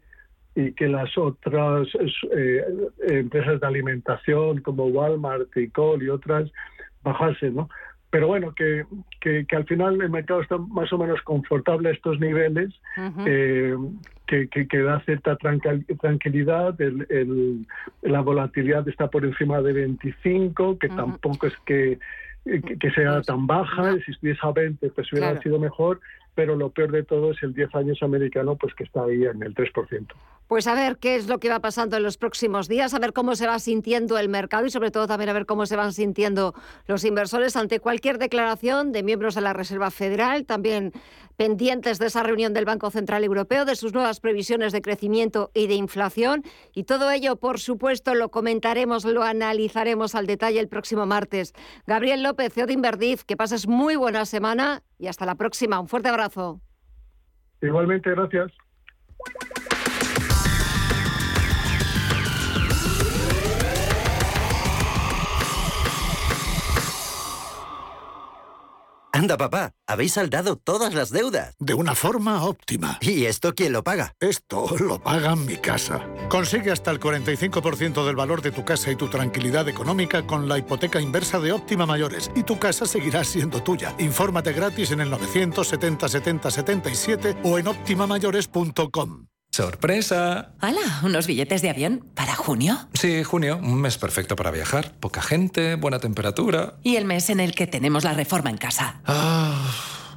[0.54, 1.88] y que las otras
[2.36, 2.64] eh,
[3.08, 6.50] empresas de alimentación como Walmart y Cole y otras
[7.02, 7.68] bajasen, ¿no?
[8.10, 8.84] Pero bueno, que,
[9.20, 12.74] que, que al final el mercado está más o menos confortable a estos niveles,
[13.26, 13.76] eh,
[14.26, 17.66] que, que, que da cierta tranquil- tranquilidad, el, el-
[18.02, 21.98] la volatilidad está por encima de 25, que tampoco es que,
[22.44, 25.42] que, que sea tan baja, si estuviese a 20 pues hubiera Claro.
[25.42, 26.00] sido mejor,
[26.34, 29.42] pero lo peor de todo es el 10 años americano, pues que está ahí en
[29.42, 30.06] el 3%.
[30.50, 33.12] Pues a ver qué es lo que va pasando en los próximos días, a ver
[33.12, 35.92] cómo se va sintiendo el mercado y sobre todo también a ver cómo se van
[35.92, 36.54] sintiendo
[36.88, 40.90] los inversores ante cualquier declaración de miembros de la Reserva Federal, también
[41.36, 45.68] pendientes de esa reunión del Banco Central Europeo, de sus nuevas previsiones de crecimiento y
[45.68, 46.42] de inflación.
[46.74, 51.52] Y todo ello, por supuesto, lo comentaremos, lo analizaremos al detalle el próximo martes.
[51.86, 55.78] Gabriel López, CEO de Inverdif, que pases muy buena semana y hasta la próxima.
[55.78, 56.60] Un fuerte abrazo.
[57.62, 58.50] Igualmente, gracias.
[69.20, 71.54] Anda, papá, habéis saldado todas las deudas.
[71.58, 72.96] De una forma óptima.
[73.02, 74.14] ¿Y esto quién lo paga?
[74.18, 76.08] Esto lo paga mi casa.
[76.30, 80.56] Consigue hasta el 45% del valor de tu casa y tu tranquilidad económica con la
[80.56, 83.94] hipoteca inversa de Óptima Mayores y tu casa seguirá siendo tuya.
[83.98, 89.29] Infórmate gratis en el 970 70 77 o en optimamayores.com.
[89.52, 90.52] ¡Sorpresa!
[90.62, 92.88] Hola, ¿unos billetes de avión para junio?
[92.94, 94.92] Sí, junio, un mes perfecto para viajar.
[95.00, 96.74] Poca gente, buena temperatura.
[96.84, 99.00] Y el mes en el que tenemos la reforma en casa.
[99.06, 99.74] Ah,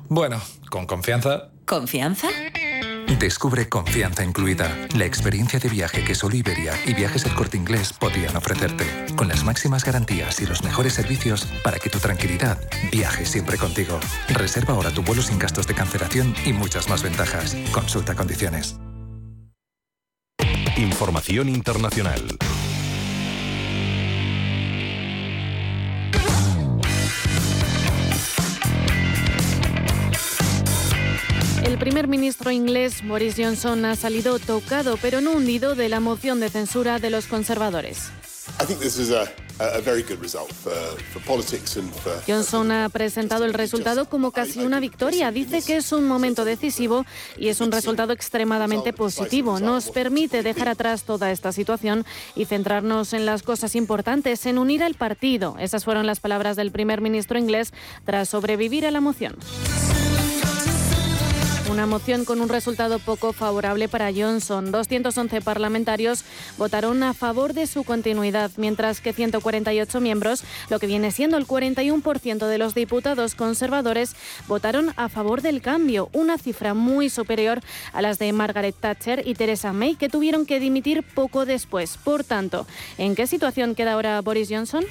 [0.07, 1.49] bueno, con confianza.
[1.65, 2.27] ¿Confianza?
[3.19, 7.93] Descubre Confianza Incluida, la experiencia de viaje que solo Iberia y Viajes El Corte Inglés
[7.93, 12.59] podían ofrecerte, con las máximas garantías y los mejores servicios para que tu tranquilidad
[12.91, 13.99] viaje siempre contigo.
[14.29, 17.55] Reserva ahora tu vuelo sin gastos de cancelación y muchas más ventajas.
[17.71, 18.77] Consulta condiciones.
[20.77, 22.19] Información internacional.
[31.63, 36.39] El primer ministro inglés Boris Johnson ha salido tocado pero no hundido de la moción
[36.39, 38.09] de censura de los conservadores.
[38.59, 39.31] I think this is a,
[42.27, 45.31] Johnson ha presentado el resultado como casi una victoria.
[45.31, 47.05] Dice que es un momento decisivo
[47.37, 49.59] y es un resultado extremadamente positivo.
[49.59, 54.83] Nos permite dejar atrás toda esta situación y centrarnos en las cosas importantes, en unir
[54.83, 55.55] al partido.
[55.59, 57.73] Esas fueron las palabras del primer ministro inglés
[58.05, 59.35] tras sobrevivir a la moción.
[61.69, 64.71] Una moción con un resultado poco favorable para Johnson.
[64.71, 66.23] 211 parlamentarios
[66.57, 71.47] votaron a favor de su continuidad, mientras que 148 miembros, lo que viene siendo el
[71.47, 74.15] 41% de los diputados conservadores,
[74.47, 77.61] votaron a favor del cambio, una cifra muy superior
[77.93, 81.97] a las de Margaret Thatcher y Theresa May, que tuvieron que dimitir poco después.
[81.97, 84.85] Por tanto, ¿en qué situación queda ahora Boris Johnson?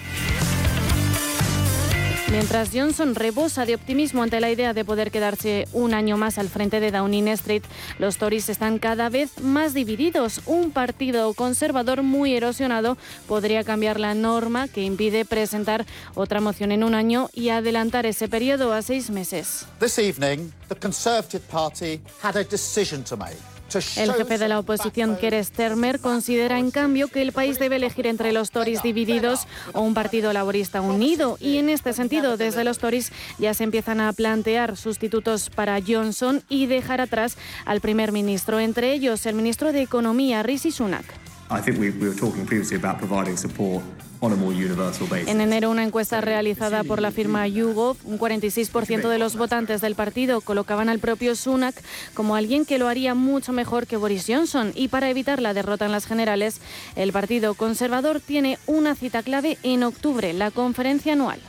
[2.32, 6.48] Mientras Johnson rebosa de optimismo ante la idea de poder quedarse un año más al
[6.48, 7.62] frente de Downing Street,
[7.98, 10.40] los Tories están cada vez más divididos.
[10.46, 12.96] Un partido conservador muy erosionado
[13.28, 18.28] podría cambiar la norma que impide presentar otra moción en un año y adelantar ese
[18.28, 19.66] periodo a seis meses.
[19.78, 23.51] This evening, the Conservative Party had a decision to make.
[23.96, 28.06] El jefe de la oposición, Keir Starmer, considera en cambio que el país debe elegir
[28.06, 31.38] entre los Tories divididos o un partido laborista unido.
[31.40, 36.42] Y en este sentido, desde los Tories ya se empiezan a plantear sustitutos para Johnson
[36.48, 41.04] y dejar atrás al primer ministro, entre ellos el ministro de Economía, Rishi Sunak.
[45.26, 49.96] En enero, una encuesta realizada por la firma YouGov, un 46% de los votantes del
[49.96, 51.74] partido colocaban al propio Sunak
[52.14, 54.70] como alguien que lo haría mucho mejor que Boris Johnson.
[54.76, 56.60] Y para evitar la derrota en las generales,
[56.94, 61.40] el Partido Conservador tiene una cita clave en octubre, la conferencia anual.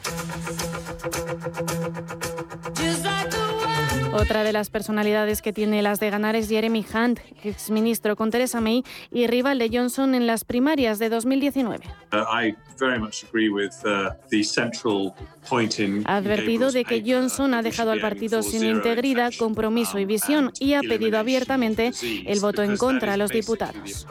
[4.13, 8.61] Otra de las personalidades que tiene las de ganar es Jeremy Hunt, exministro con Theresa
[8.61, 11.83] May y rival de Johnson en las primarias de 2019.
[16.05, 20.73] Ha advertido de que Johnson ha dejado al partido sin integridad, compromiso y visión y
[20.73, 21.91] ha pedido abiertamente
[22.25, 24.05] el voto en contra a los diputados.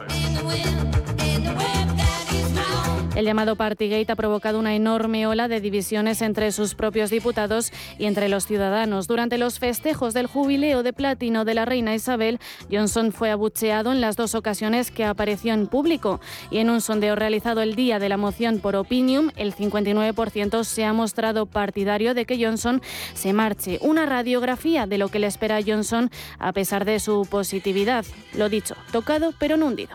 [3.15, 8.07] El llamado Partygate ha provocado una enorme ola de divisiones entre sus propios diputados y
[8.07, 9.07] entre los ciudadanos.
[9.07, 14.01] Durante los festejos del jubileo de platino de la reina Isabel, Johnson fue abucheado en
[14.01, 16.21] las dos ocasiones que apareció en público.
[16.51, 20.85] Y en un sondeo realizado el día de la moción por Opinium, el 59% se
[20.87, 22.81] ha mostrado partidario de que Johnson
[23.13, 23.79] se marche.
[23.83, 28.07] Una radiografía de lo que le espera a Johnson a pesar de su positividad.
[28.35, 29.95] Lo dicho, tocado pero no hundido.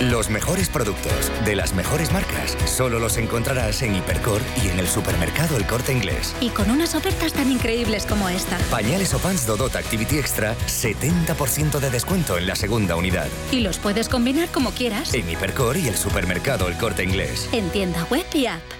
[0.00, 4.88] Los mejores productos de las mejores marcas solo los encontrarás en Hipercor y en el
[4.88, 6.34] supermercado El Corte Inglés.
[6.40, 8.56] Y con unas ofertas tan increíbles como esta.
[8.70, 13.28] Pañales o pants Dodot Activity Extra, 70% de descuento en la segunda unidad.
[13.52, 15.12] Y los puedes combinar como quieras.
[15.12, 17.50] En Hipercor y el supermercado El Corte Inglés.
[17.52, 18.79] En tienda web y app.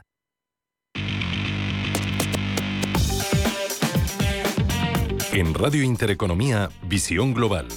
[5.33, 7.67] En Radio Intereconomía, Visión Global.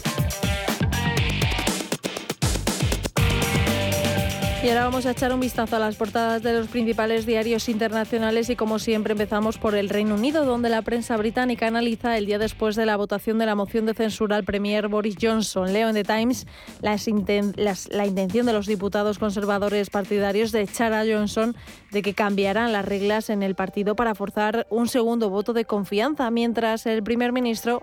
[4.64, 8.48] Y ahora vamos a echar un vistazo a las portadas de los principales diarios internacionales
[8.48, 12.38] y como siempre empezamos por el Reino Unido, donde la prensa británica analiza el día
[12.38, 15.70] después de la votación de la moción de censura al Premier Boris Johnson.
[15.74, 16.46] Leo en The Times
[16.80, 21.54] la intención de los diputados conservadores partidarios de echar a Johnson
[21.92, 26.30] de que cambiarán las reglas en el partido para forzar un segundo voto de confianza,
[26.30, 27.82] mientras el primer ministro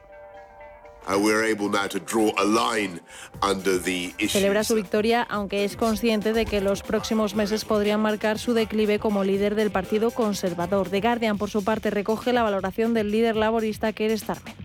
[4.30, 9.00] Celebra su victoria, aunque es consciente de que los próximos meses podrían marcar su declive
[9.00, 10.90] como líder del Partido Conservador.
[10.90, 14.56] The Guardian, por su parte, recoge la valoración del líder laborista Keir Starmer.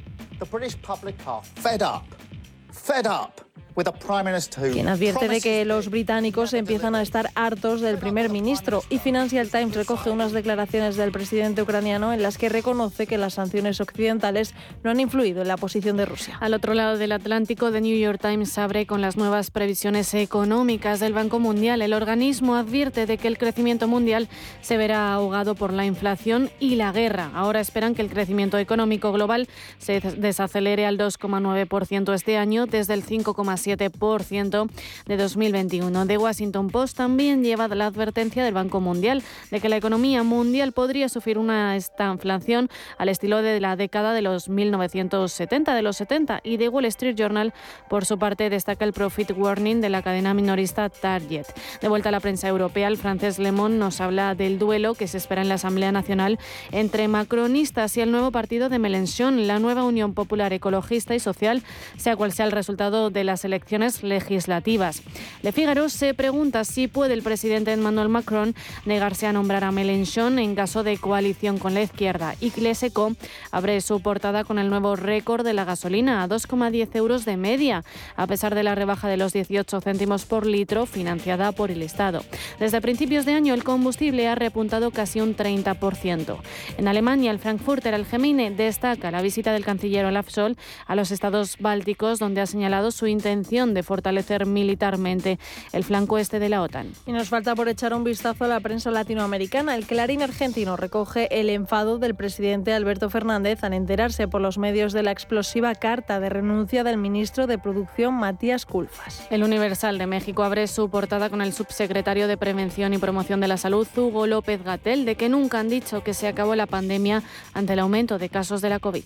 [4.72, 9.46] Quien advierte de que los británicos empiezan a estar hartos del primer ministro y Financial
[9.50, 14.54] Times recoge unas declaraciones del presidente ucraniano en las que reconoce que las sanciones occidentales
[14.82, 16.38] no han influido en la posición de Rusia.
[16.40, 20.98] Al otro lado del Atlántico, The New York Times abre con las nuevas previsiones económicas
[20.98, 21.82] del Banco Mundial.
[21.82, 24.30] El organismo advierte de que el crecimiento mundial
[24.62, 27.30] se verá ahogado por la inflación y la guerra.
[27.34, 33.04] Ahora esperan que el crecimiento económico global se desacelere al 2,9% este año desde el
[33.04, 34.70] 5,7% 0,7%
[35.06, 36.06] de 2021.
[36.06, 40.72] The Washington Post también lleva la advertencia del Banco Mundial de que la economía mundial
[40.72, 42.68] podría sufrir una estanflación
[42.98, 46.40] al estilo de la década de los 1970, de los 70.
[46.44, 47.52] Y The Wall Street Journal,
[47.88, 51.46] por su parte, destaca el profit warning de la cadena minorista Target.
[51.80, 55.08] De vuelta a la prensa europea, el francés Le Monde nos habla del duelo que
[55.08, 56.38] se espera en la Asamblea Nacional
[56.72, 61.62] entre macronistas y el nuevo partido de Mélenchon, la nueva Unión Popular Ecologista y Social,
[61.96, 63.55] sea cual sea el resultado de las elecciones
[64.02, 65.02] legislativas.
[65.42, 68.54] Le Figaro se pregunta si puede el presidente Emmanuel Macron
[68.84, 72.34] negarse a nombrar a Mélenchon en caso de coalición con la izquierda.
[72.40, 73.12] Y Cleseco
[73.50, 77.84] abre su portada con el nuevo récord de la gasolina a 2,10 euros de media,
[78.16, 82.22] a pesar de la rebaja de los 18 céntimos por litro financiada por el Estado.
[82.58, 86.38] Desde principios de año el combustible ha repuntado casi un 30%.
[86.78, 91.56] En Alemania, el Frankfurter Allgemeine destaca la visita del canciller Olaf Scholz a los estados
[91.58, 95.38] bálticos, donde ha señalado su intención de fortalecer militarmente
[95.72, 96.88] el flanco este de la OTAN.
[97.06, 99.76] Y nos falta por echar un vistazo a la prensa latinoamericana.
[99.76, 104.92] El Clarín argentino recoge el enfado del presidente Alberto Fernández al enterarse por los medios
[104.92, 109.26] de la explosiva carta de renuncia del ministro de Producción Matías Culfas.
[109.30, 113.48] El Universal de México abre su portada con el subsecretario de Prevención y Promoción de
[113.48, 117.22] la Salud, Hugo López Gatel, de que nunca han dicho que se acabó la pandemia
[117.54, 119.04] ante el aumento de casos de la COVID.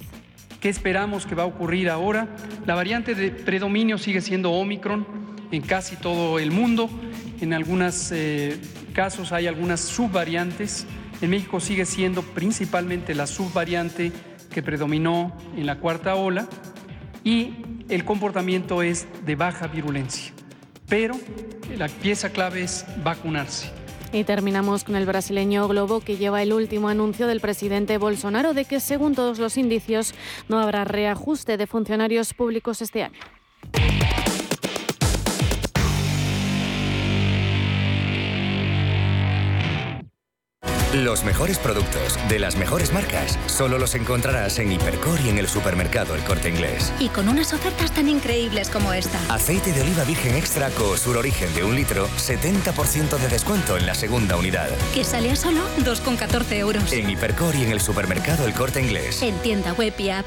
[0.60, 2.28] ¿Qué esperamos que va a ocurrir ahora?
[2.66, 5.06] La variante de predominio sigue siendo Omicron
[5.50, 6.90] en casi todo el mundo.
[7.40, 8.60] En algunos eh,
[8.92, 10.86] casos hay algunas subvariantes.
[11.22, 14.12] En México sigue siendo principalmente la subvariante
[14.50, 16.46] que predominó en la cuarta ola
[17.24, 17.54] y
[17.88, 20.34] el comportamiento es de baja virulencia.
[20.90, 21.18] Pero
[21.74, 23.79] la pieza clave es vacunarse.
[24.12, 28.64] Y terminamos con el brasileño Globo, que lleva el último anuncio del presidente Bolsonaro de
[28.64, 30.14] que, según todos los indicios,
[30.48, 33.20] no habrá reajuste de funcionarios públicos este año.
[40.94, 45.46] Los mejores productos de las mejores marcas solo los encontrarás en Hipercor y en el
[45.46, 46.92] supermercado El Corte Inglés.
[46.98, 49.20] Y con unas ofertas tan increíbles como esta.
[49.32, 53.94] Aceite de oliva virgen extra Sur Origen de un litro, 70% de descuento en la
[53.94, 54.68] segunda unidad.
[54.92, 56.92] Que sale a solo 2,14 euros.
[56.92, 59.22] En Hipercor y en el supermercado El Corte Inglés.
[59.22, 60.26] En tienda web y app.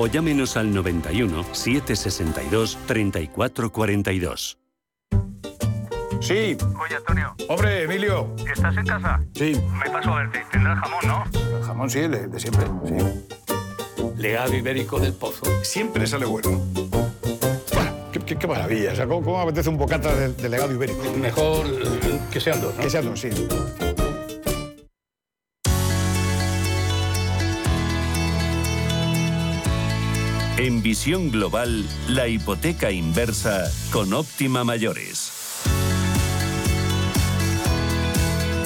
[0.01, 4.57] o llámenos al 91 762 3442.
[6.19, 6.57] Sí.
[6.83, 7.35] Oye, Antonio.
[7.49, 8.35] Hombre, Emilio.
[8.51, 9.21] ¿Estás en casa?
[9.35, 9.53] Sí.
[9.83, 10.43] Me paso a verte.
[10.51, 11.23] Tendrás jamón, ¿no?
[11.57, 12.95] El jamón sí, el de, siempre, sí.
[14.17, 15.43] Legado ibérico del pozo.
[15.63, 16.59] Siempre sale bueno.
[18.11, 18.93] Qué, qué- qué maravilla.
[18.93, 21.01] O sea, ¿cómo, apetece un bocata de, de legado ibérico?
[21.17, 21.65] Mejor
[22.31, 22.81] que sean dos, ¿no?
[22.81, 23.29] Que sean dos, sí.
[30.61, 35.31] En visión global, la hipoteca inversa con óptima mayores.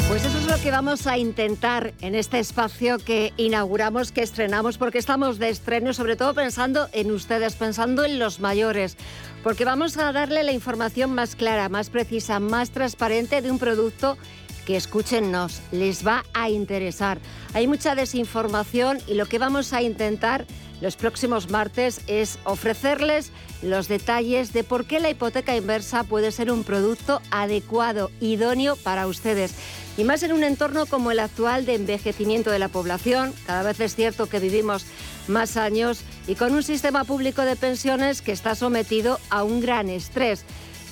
[0.10, 4.78] Pues eso es lo que vamos a intentar en este espacio que inauguramos, que estrenamos,
[4.78, 8.98] porque estamos de estreno, sobre todo pensando en ustedes, pensando en los mayores,
[9.42, 14.18] porque vamos a darle la información más clara, más precisa, más transparente de un producto
[14.66, 17.20] que escúchennos, les va a interesar.
[17.54, 20.46] Hay mucha desinformación y lo que vamos a intentar
[20.82, 26.52] los próximos martes es ofrecerles los detalles de por qué la hipoteca inversa puede ser
[26.52, 29.54] un producto adecuado, idóneo para ustedes.
[29.98, 33.80] Y más en un entorno como el actual de envejecimiento de la población, cada vez
[33.80, 34.86] es cierto que vivimos
[35.28, 39.90] más años y con un sistema público de pensiones que está sometido a un gran
[39.90, 40.44] estrés.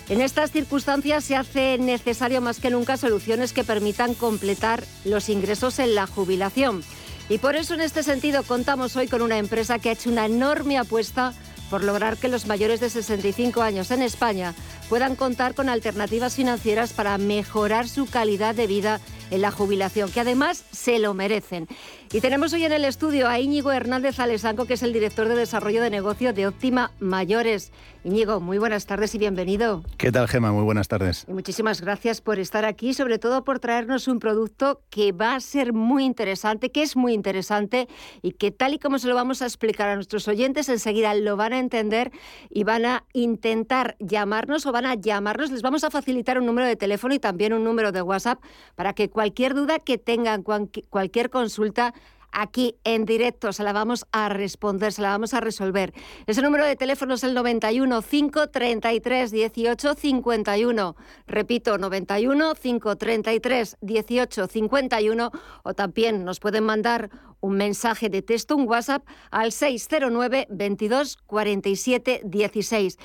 [0.10, 5.80] En estas circunstancias se hace necesario más que nunca soluciones que permitan completar los ingresos
[5.80, 6.84] en la jubilación.
[7.30, 10.26] Y por eso en este sentido contamos hoy con una empresa que ha hecho una
[10.26, 11.34] enorme apuesta
[11.70, 14.54] por lograr que los mayores de 65 años en España
[14.90, 19.00] puedan contar con alternativas financieras para mejorar su calidad de vida
[19.34, 21.68] en la jubilación, que además se lo merecen.
[22.12, 25.36] Y tenemos hoy en el estudio a Íñigo Hernández Alesanco, que es el director de
[25.36, 27.72] desarrollo de negocio de Óptima Mayores.
[28.04, 29.82] Íñigo, muy buenas tardes y bienvenido.
[29.98, 30.52] ¿Qué tal, Gema?
[30.52, 31.26] Muy buenas tardes.
[31.28, 35.40] Y muchísimas gracias por estar aquí, sobre todo por traernos un producto que va a
[35.40, 37.88] ser muy interesante, que es muy interesante
[38.22, 41.38] y que tal y como se lo vamos a explicar a nuestros oyentes, enseguida lo
[41.38, 42.12] van a entender
[42.50, 45.50] y van a intentar llamarnos o van a llamarnos.
[45.50, 48.44] Les vamos a facilitar un número de teléfono y también un número de WhatsApp
[48.76, 49.23] para que cualquier
[49.54, 51.94] duda que tengan, cualquier consulta,
[52.34, 53.54] aquí en directo.
[53.54, 55.94] Se la vamos a responder, se la vamos a resolver.
[56.28, 60.96] Ese número de teléfono es el 91 533 18 51.
[61.28, 65.32] Repito, 91 533 18 51.
[65.64, 67.10] O también nos pueden mandar
[67.40, 72.98] un mensaje de texto, un WhatsApp al 609 22 47 16.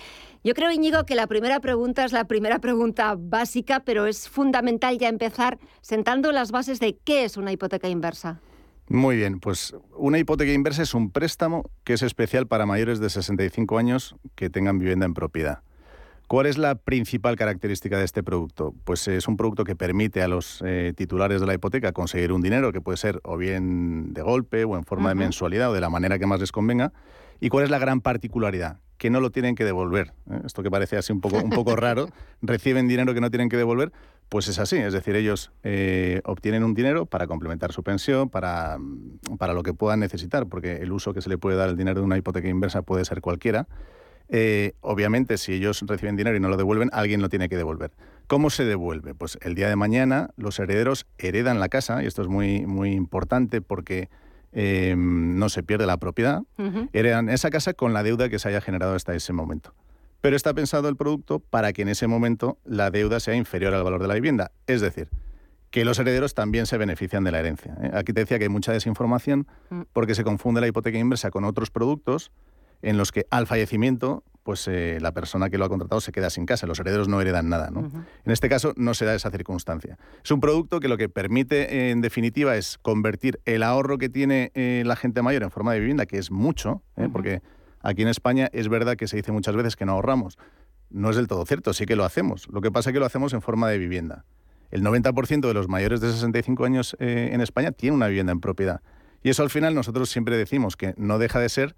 [0.45, 4.97] Yo creo, Íñigo, que la primera pregunta es la primera pregunta básica, pero es fundamental
[4.97, 8.41] ya empezar sentando las bases de qué es una hipoteca inversa.
[8.89, 13.11] Muy bien, pues una hipoteca inversa es un préstamo que es especial para mayores de
[13.11, 15.61] 65 años que tengan vivienda en propiedad.
[16.27, 18.75] ¿Cuál es la principal característica de este producto?
[18.85, 22.41] Pues es un producto que permite a los eh, titulares de la hipoteca conseguir un
[22.41, 25.81] dinero que puede ser o bien de golpe o en forma de mensualidad o de
[25.81, 26.93] la manera que más les convenga.
[27.41, 28.81] ¿Y cuál es la gran particularidad?
[28.97, 30.13] Que no lo tienen que devolver.
[30.31, 30.41] ¿eh?
[30.45, 32.09] Esto que parece así un poco, un poco raro,
[32.43, 33.93] reciben dinero que no tienen que devolver,
[34.29, 38.79] pues es así, es decir, ellos eh, obtienen un dinero para complementar su pensión, para,
[39.39, 42.01] para, lo que puedan necesitar, porque el uso que se le puede dar al dinero
[42.01, 43.67] de una hipoteca inversa puede ser cualquiera.
[44.29, 47.93] Eh, obviamente, si ellos reciben dinero y no lo devuelven, alguien lo tiene que devolver.
[48.27, 49.15] ¿Cómo se devuelve?
[49.15, 52.93] Pues el día de mañana los herederos heredan la casa, y esto es muy, muy
[52.93, 54.11] importante porque
[54.53, 56.43] eh, no se pierde la propiedad,
[56.93, 59.73] heredan esa casa con la deuda que se haya generado hasta ese momento
[60.21, 63.85] pero está pensado el producto para que en ese momento la deuda sea inferior al
[63.85, 64.51] valor de la vivienda.
[64.67, 65.09] Es decir,
[65.71, 67.77] que los herederos también se benefician de la herencia.
[67.83, 67.91] ¿eh?
[67.95, 69.83] Aquí te decía que hay mucha desinformación mm.
[69.93, 72.31] porque se confunde la hipoteca inversa con otros productos
[72.83, 76.31] en los que al fallecimiento pues eh, la persona que lo ha contratado se queda
[76.31, 77.69] sin casa, los herederos no heredan nada.
[77.69, 79.99] En este caso no se da esa circunstancia.
[80.25, 84.51] Es un producto que lo que permite en definitiva es convertir el ahorro que tiene
[84.55, 86.81] eh, la gente mayor en forma de vivienda, que es mucho,
[87.13, 87.43] porque
[87.89, 90.37] Aquí en España es verdad que se dice muchas veces que no ahorramos.
[90.91, 92.47] No es del todo cierto, sí que lo hacemos.
[92.49, 94.27] Lo que pasa es que lo hacemos en forma de vivienda.
[94.71, 98.41] El 90% de los mayores de 65 años eh, en España tiene una vivienda en
[98.41, 98.83] propiedad.
[99.23, 101.77] Y eso al final nosotros siempre decimos que no deja de ser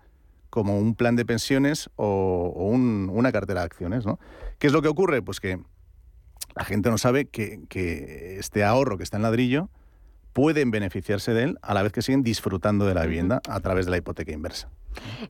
[0.51, 4.05] como un plan de pensiones o, una cartera de acciones.
[4.05, 4.19] ¿no?
[4.59, 5.23] ¿Qué es lo que ocurre?
[5.23, 5.61] Pues que
[6.57, 9.71] la gente no sabe que, que este ahorro que está en ladrillo
[10.33, 13.85] pueden beneficiarse de él a la vez que siguen disfrutando de la vivienda a través
[13.85, 14.71] de la hipoteca inversa.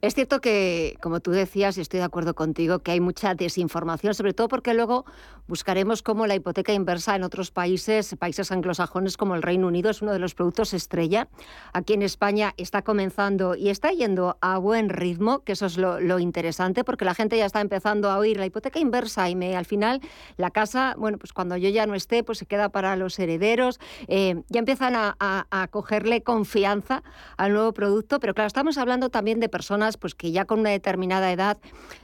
[0.00, 4.14] Es cierto que, como tú decías, y estoy de acuerdo contigo, que hay mucha desinformación,
[4.14, 5.04] sobre todo porque luego
[5.46, 10.02] buscaremos cómo la hipoteca inversa en otros países, países anglosajones como el Reino Unido, es
[10.02, 11.28] uno de los productos estrella.
[11.72, 16.18] Aquí en España está comenzando y está yendo a buen ritmo, que eso es lo,
[16.18, 19.64] interesante, porque la gente ya está empezando a oír la hipoteca inversa y me, al
[19.64, 20.00] final
[20.36, 23.80] la casa, bueno, pues cuando yo ya no esté, pues se queda para los herederos.
[24.08, 27.02] Eh, ya empiezan a, a cogerle confianza
[27.36, 30.70] al nuevo producto, pero claro, estamos hablando también de personas pues, que ya con una
[30.70, 31.58] determinada edad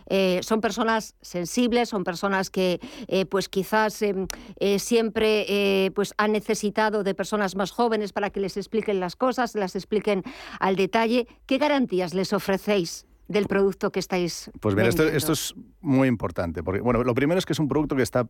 [0.09, 7.03] eh, son personas sensibles, son personas que eh, pues quizás eh, siempre pues han necesitado
[7.03, 10.23] de personas más jóvenes para que les expliquen las cosas, las expliquen
[10.61, 11.27] al detalle.
[11.47, 13.07] ¿Qué garantías les ofrecéis?
[13.29, 14.53] del producto que estáis.
[14.61, 16.63] Pues mira, esto, es muy importante.
[16.63, 18.29] Porque, bueno, lo primero es que es un producto que está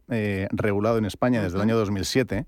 [0.52, 2.46] regulado en España desde el año 2007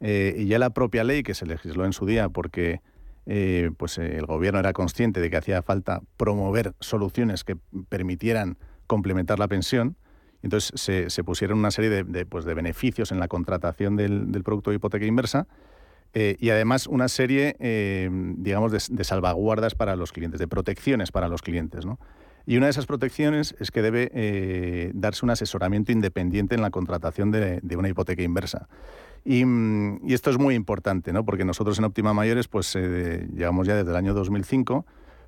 [0.00, 2.80] y ya la propia ley que se legisló en su día, porque
[3.26, 7.56] eh, pues eh, el gobierno era consciente de que hacía falta promover soluciones que
[7.88, 9.96] permitieran complementar la pensión.
[10.42, 14.76] Entonces se, pusieron una serie de, pues de, beneficios en la contratación del, producto de
[14.76, 15.46] hipoteca inversa
[16.12, 17.56] eh, y además una serie,
[18.36, 21.86] digamos, de, salvaguardas para los clientes, de protecciones para los clientes.
[22.44, 27.30] Y una de esas protecciones es que debe darse un asesoramiento independiente en la contratación
[27.30, 28.68] de, una hipoteca inversa.
[29.24, 31.24] Mm, y, esto es muy importante, ¿no?
[31.24, 34.84] porque nosotros en Óptima Mayores pues, eh, llevamos ya desde el año 2005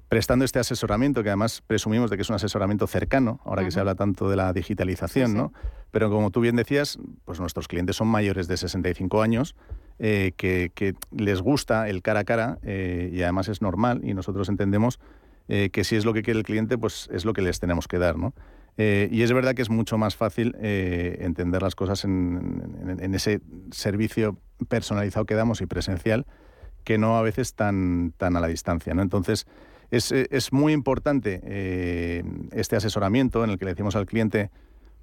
[0.09, 3.81] prestando este asesoramiento, que además presumimos de que es un asesoramiento cercano, ahora que se
[3.81, 5.53] habla tanto de la digitalización, ¿no?
[5.91, 9.57] Pero como tú bien decías, pues nuestros clientes son mayores de 65 años,
[9.99, 14.49] eh, que, les gusta el cara a cara eh, y además es normal y nosotros
[14.49, 15.01] entendemos
[15.49, 17.99] que si es lo que quiere el cliente, pues es lo que les tenemos que
[17.99, 18.33] dar, ¿no?
[18.79, 23.41] Eh, y es verdad que es mucho más fácil eh, entender las cosas en, ese
[23.71, 26.27] servicio personalizado que damos y presencial
[26.85, 28.95] que no a veces tan, tan a la distancia.
[28.95, 29.03] ¿no?
[29.03, 29.47] Entonces,
[29.91, 32.23] es, es muy importante eh,
[32.53, 34.51] este asesoramiento en el que le decimos al cliente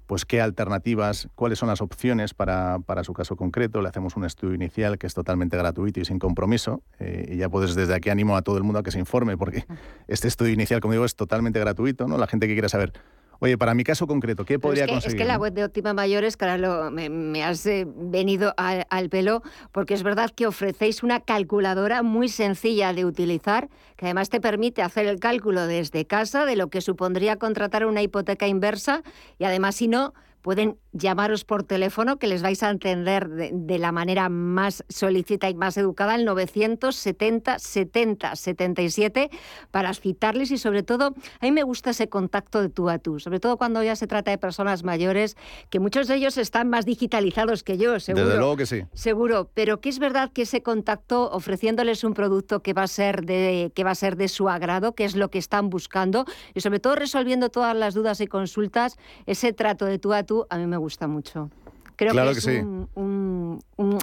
[0.06, 3.80] pues qué alternativas, cuáles son las opciones para, para, su caso concreto.
[3.80, 6.82] Le hacemos un estudio inicial que es totalmente gratuito y sin compromiso.
[6.98, 9.38] Eh, y ya puedes desde aquí animo a todo el mundo a que se informe,
[9.38, 9.64] porque
[10.08, 12.06] este estudio inicial, como digo, es totalmente gratuito.
[12.06, 12.18] ¿no?
[12.18, 12.92] La gente que quiera saber
[13.40, 15.16] Oye, para mi caso concreto, ¿qué podría es que, conseguir?
[15.16, 19.42] Es que la web de Óptima Mayores, que ahora me, has eh, venido al pelo,
[19.72, 24.82] porque es verdad que ofrecéis una calculadora muy sencilla de utilizar, que además te permite
[24.82, 29.02] hacer el cálculo desde casa de lo que supondría contratar una hipoteca inversa
[29.38, 30.14] y además, si no,
[30.44, 35.54] pueden llamaros por teléfono, que les vais a entender de, la manera más solícita y
[35.54, 39.30] más educada, el 970 70 77,
[39.70, 43.20] para citarles y sobre todo, a mí me gusta ese contacto de tú a tú,
[43.20, 45.38] sobre todo cuando ya se trata de personas mayores,
[45.70, 48.26] que muchos de ellos están más digitalizados que yo, seguro.
[48.26, 48.82] Desde luego que sí.
[48.92, 53.24] Seguro, pero que es verdad que ese contacto, ofreciéndoles un producto que va a ser
[53.24, 56.60] de, que va a ser de su agrado, que es lo que están buscando, y
[56.60, 60.56] sobre todo resolviendo todas las dudas y consultas, ese trato de tú a tú a
[60.58, 61.50] mí me gusta mucho.
[61.96, 62.56] Creo claro que, que es sí.
[62.58, 62.88] un,
[63.76, 63.98] un,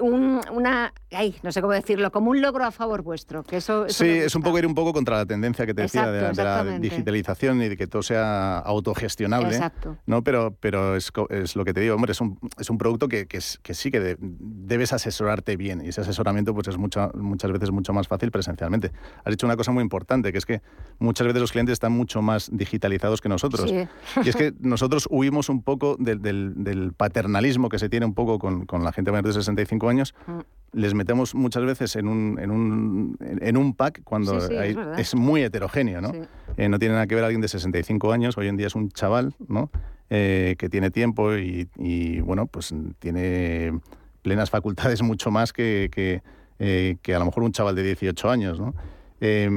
[0.00, 3.42] un, una, ay, no sé cómo decirlo, como un logro a favor vuestro.
[3.42, 5.82] Que eso, eso sí, es un poco ir un poco contra la tendencia que te
[5.82, 9.48] decía de, la digitalización y de que todo sea autogestionable.
[9.54, 9.96] Exacto.
[10.06, 10.22] ¿no?
[10.22, 13.26] Pero, pero es, es lo que te digo, hombre, es un, es un producto que,
[13.26, 17.52] que, que sí que de- debes asesorarte bien y ese asesoramiento pues es mucha- muchas
[17.52, 18.92] veces mucho más fácil presencialmente.
[19.24, 20.62] Has dicho una cosa muy importante, que es que
[20.98, 23.68] muchas veces los clientes están mucho más digitalizados que nosotros.
[23.70, 23.86] Sí.
[24.24, 26.92] Y es que nosotros huimos un poco del, del- del
[27.22, 30.14] paternalismo que se tiene un poco con, con la gente mayor de 65 años.
[30.26, 30.38] Mm.
[30.78, 34.60] Les metemos muchas veces en un, en un, en un pack cuando Sí, sí, es
[34.60, 35.00] hay- verdad.
[35.00, 36.12] es muy heterogéneo, ¿no?
[36.12, 36.20] Sí.
[36.58, 38.90] Eh, no tiene nada que ver alguien de 65 años, hoy en día es un
[38.90, 39.70] chaval, ¿no?
[40.10, 43.78] Eh, que tiene tiempo y, y, bueno, pues tiene
[44.22, 46.22] plenas facultades mucho más que, que,
[46.58, 48.74] eh, que a lo mejor un chaval de 18 años, ¿no?
[49.20, 49.50] Eh,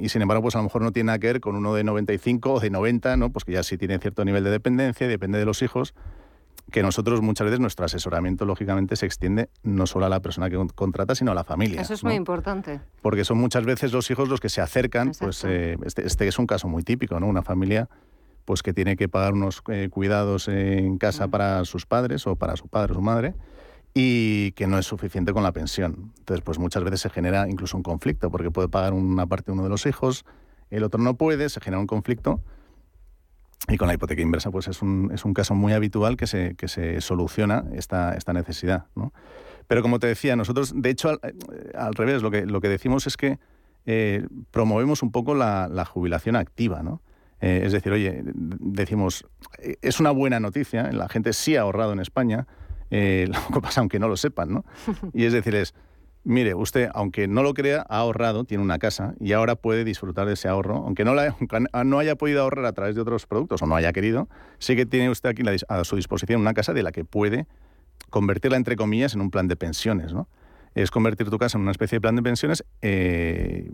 [0.00, 1.82] y sin embargo, pues a lo mejor no tiene nada que ver con uno de
[1.82, 3.30] 95 o de 90, ¿no?
[3.30, 5.92] Pues que ya sí tiene cierto nivel de dependencia, y depende de los hijos,
[6.70, 10.56] que nosotros muchas veces nuestro asesoramiento lógicamente se extiende no solo a la persona que
[10.56, 11.80] con- contrata, sino a la familia.
[11.80, 12.08] Eso es ¿no?
[12.10, 12.80] muy importante.
[13.02, 16.38] porque son muchas veces los hijos los que se acercan, pues eh, este, este es
[16.38, 17.26] un caso muy típico, ¿no?
[17.26, 17.88] Una familia
[18.44, 22.56] pues que tiene que pagar unos eh, cuidados en casa para sus padres o para
[22.56, 23.34] su padre o su madre
[23.94, 26.12] y que no es suficiente con la pensión.
[26.18, 29.62] Entonces, pues muchas veces se genera incluso un conflicto porque puede pagar una parte uno
[29.64, 30.24] de los hijos,
[30.70, 32.40] el otro no puede, se genera un conflicto
[33.66, 36.54] y con la hipoteca inversa, pues es un, es un caso muy habitual que se,
[36.54, 38.86] que se soluciona esta, esta necesidad.
[38.94, 39.12] ¿no?
[39.66, 41.34] Pero como te decía, nosotros, de hecho, al, eh,
[41.74, 43.38] al revés, lo que, lo que decimos es que
[43.84, 46.82] eh, promovemos un poco la, la jubilación activa.
[46.82, 47.02] ¿no?
[47.40, 49.26] Eh, es decir, oye, decimos,
[49.82, 52.46] es una buena noticia, la gente sí ha ahorrado en España,
[52.90, 54.64] lo que pasa aunque no lo sepan, ¿no?
[55.12, 55.74] Y es decir, es,
[56.28, 60.26] mire, usted, aunque no lo crea, ha ahorrado, tiene una casa y ahora puede disfrutar
[60.26, 63.26] de ese ahorro, aunque no, la- aunque no haya podido ahorrar a través de otros
[63.26, 66.72] productos o no haya querido, sí que tiene usted aquí a su disposición una casa
[66.72, 67.46] de la que puede
[68.10, 70.28] convertirla, entre comillas, en un plan de pensiones, ¿no?
[70.74, 73.70] Es convertir tu casa en una especie de plan de pensiones eh,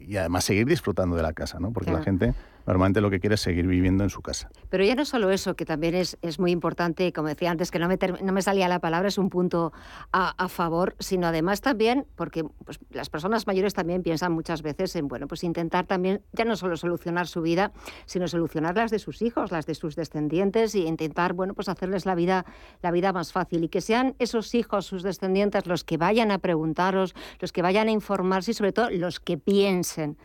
[0.00, 1.72] y además seguir disfrutando de la casa, ¿no?
[1.72, 2.34] Porque la gente
[2.66, 4.50] normalmente lo que quiere es seguir viviendo en su casa.
[4.68, 7.78] Pero ya no solo eso, que también es, es muy importante, como decía antes, que
[7.78, 9.72] no me, no me salía la palabra, es un punto
[10.12, 14.94] a, a favor, sino además también, porque pues, las personas mayores también piensan muchas veces
[14.96, 17.72] en, bueno, pues intentar también, ya no solo solucionar su vida,
[18.04, 22.04] sino solucionar las de sus hijos, las de sus descendientes y intentar, bueno, pues hacerles
[22.04, 22.44] la vida,
[22.82, 26.38] la vida más fácil y que sean esos hijos, sus descendientes, los que vayan a
[26.38, 30.16] preguntaros, los que vayan a informarse y sobre todo los que piensen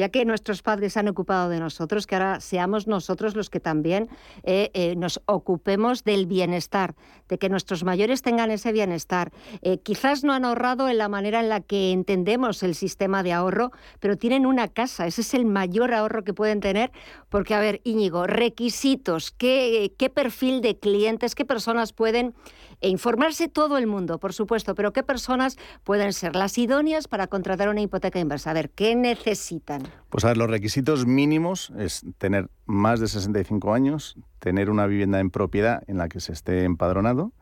[0.00, 4.08] ya que nuestros padres han ocupado de nosotros, que ahora seamos nosotros los que también
[4.44, 6.94] eh, eh, nos ocupemos del bienestar,
[7.28, 9.30] de que nuestros mayores tengan ese bienestar.
[9.60, 13.34] Eh, quizás no han ahorrado en la manera en la que entendemos el sistema de
[13.34, 16.92] ahorro, pero tienen una casa, ese es el mayor ahorro que pueden tener,
[17.28, 22.34] porque, a ver, Íñigo, requisitos, qué, qué perfil de clientes, qué personas pueden
[22.80, 27.26] e informarse todo el mundo, por supuesto, pero qué personas pueden ser las idóneas para
[27.26, 28.50] contratar una hipoteca inversa.
[28.50, 29.82] A ver, ¿qué necesitan?
[30.08, 35.20] Pues a ver, los requisitos mínimos es tener más de 65 años, tener una vivienda
[35.20, 37.32] en propiedad en la que se esté empadronado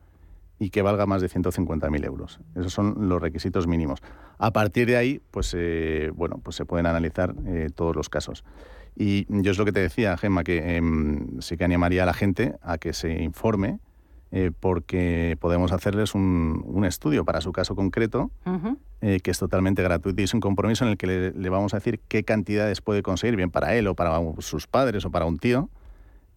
[0.59, 2.41] y que valga más de 150.000 euros.
[2.57, 4.01] Esos son los requisitos mínimos.
[4.39, 8.45] A partir de ahí, pues, eh, bueno, pues se pueden analizar eh, todos los casos.
[8.97, 12.15] Y yo es lo que te decía, Gemma, que em, sí que animaría a la
[12.15, 13.79] gente a que se informe
[14.31, 18.31] eh, porque podemos hacerles un, un estudio para su caso concreto
[19.01, 21.73] eh, que es totalmente gratuito y es un compromiso en el que le, le vamos
[21.73, 25.25] a decir qué cantidades puede conseguir, bien para él o para sus padres o para
[25.25, 25.71] un tío,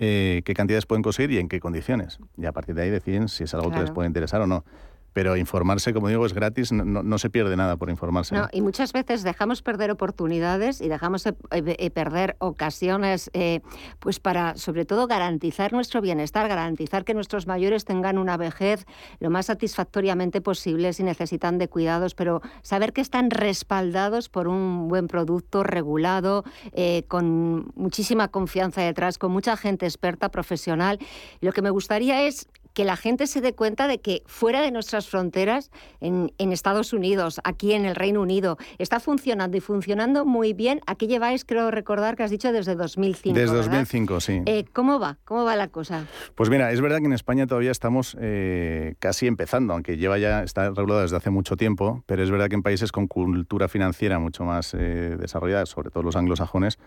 [0.04, 2.18] eh, qué cantidades pueden conseguir y en qué condiciones.
[2.36, 4.66] Y a partir de ahí deciden si es algo que les puede interesar o no.
[5.14, 8.34] Pero informarse, como digo, es gratis, no, no- se pierde nada por informarse.
[8.34, 13.62] No, y muchas veces dejamos perder oportunidades y dejamos eh, eh, perder ocasiones, eh,
[14.00, 18.86] pues para, sobre todo, garantizar nuestro bienestar, garantizar que nuestros mayores tengan una vejez
[19.20, 24.88] lo más satisfactoriamente posible si necesitan de cuidados, pero saber que están respaldados por un
[24.88, 30.98] buen producto regulado, eh, con muchísima confianza detrás, con mucha gente experta, profesional.
[31.42, 34.72] Lo que me gustaría es que la gente se dé cuenta de que fuera de
[34.72, 40.26] nuestras fronteras, en, en Estados Unidos, aquí en el Reino Unido, está funcionando y funcionando
[40.26, 40.82] muy bien.
[40.88, 43.38] Aquí lleváis, creo recordar que has dicho desde 2005.
[43.38, 43.72] Desde ¿verdad?
[43.72, 44.42] 2005, sí.
[44.46, 45.18] Eh, ¿Cómo va?
[45.26, 46.06] ¿Cómo va la cosa?
[46.36, 50.44] Pues mira, es verdad que en España todavía estamos eh, casi empezando, aunque lleva ya,
[50.44, 54.20] está regulado desde hace mucho tiempo, pero es verdad que en países con cultura financiera
[54.20, 56.80] mucho más eh, desarrollada, sobre todo los anglosajones,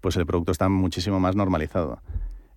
[0.00, 2.00] pues el producto está muchísimo más normalizado.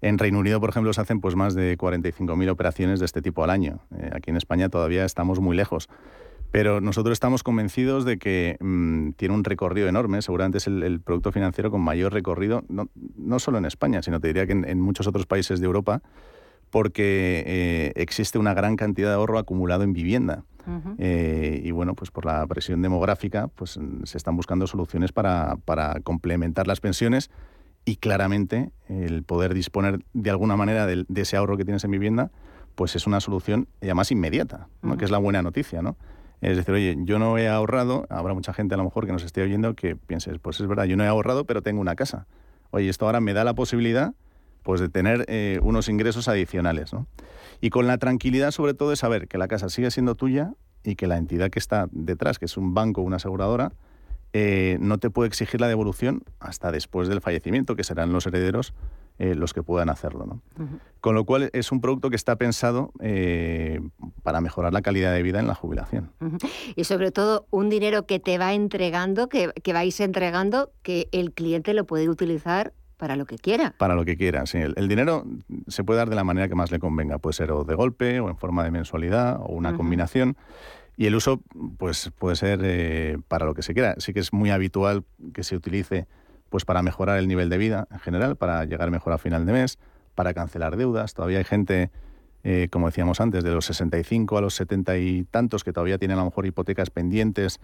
[0.01, 3.43] En Reino Unido, por ejemplo, se hacen pues más de 45.000 operaciones de este tipo
[3.43, 3.79] al año.
[3.97, 5.89] Eh, aquí en España todavía estamos muy lejos.
[6.51, 10.21] Pero nosotros estamos convencidos de que mm, tiene un recorrido enorme.
[10.21, 12.87] Seguramente es el, el producto financiero con mayor recorrido, no,
[13.17, 16.01] no solo en España, sino te diría que en, en muchos otros países de Europa,
[16.69, 20.43] porque eh, existe una gran cantidad de ahorro acumulado en vivienda.
[20.97, 25.99] Eh, y bueno, pues por la presión demográfica, pues se están buscando soluciones para, para
[26.01, 27.29] complementar las pensiones
[27.86, 32.31] y claramente el poder disponer de alguna manera de, ese ahorro que tienes en vivienda,
[32.73, 34.97] pues es una solución y además inmediata, ¿no?
[34.97, 35.95] que es la buena noticia, ¿no?
[36.41, 39.23] Es decir, oye, yo no he ahorrado, habrá mucha gente a lo mejor que nos
[39.23, 42.27] esté oyendo que pienses, pues es verdad, yo no he ahorrado, pero tengo una casa.
[42.71, 44.13] Oye, esto ahora me da la posibilidad
[44.61, 47.07] pues de tener eh, unos ingresos adicionales, ¿no?
[47.61, 50.95] Y con la tranquilidad sobre todo de saber que la casa sigue siendo tuya y
[50.95, 53.71] que la entidad que está detrás, que es un banco o una aseguradora,
[54.34, 58.73] eh, no te puede exigir la devolución hasta después del fallecimiento, que serán los herederos
[59.17, 60.26] eh, los que puedan hacerlo.
[60.26, 60.41] ¿no?
[60.99, 63.80] Con lo cual es un producto que está pensado eh,
[64.23, 66.11] para mejorar la calidad de vida en la jubilación.
[66.76, 71.32] Y sobre todo, un dinero que te va entregando, que, que vais entregando, que el
[71.32, 73.73] cliente lo puede utilizar para lo que quiera.
[73.78, 74.57] Para lo que quiera, sí.
[74.57, 75.23] El, el dinero
[75.67, 77.17] se puede dar de la manera que más le convenga.
[77.17, 80.36] Puede ser o de golpe, o en forma de mensualidad, o una combinación.
[80.97, 81.41] Y el uso
[81.77, 83.95] pues, puede ser eh, para lo que se quiera.
[83.97, 86.07] Sí que es muy habitual que se utilice
[86.49, 89.53] pues, para mejorar el nivel de vida en general, para llegar mejor a final de
[89.53, 89.77] mes,
[90.15, 91.13] para cancelar deudas.
[91.13, 91.91] Todavía hay gente,
[92.43, 96.17] eh, como decíamos antes, de los 65 a los 70 y tantos que todavía tienen
[96.17, 97.59] a lo mejor hipotecas pendientes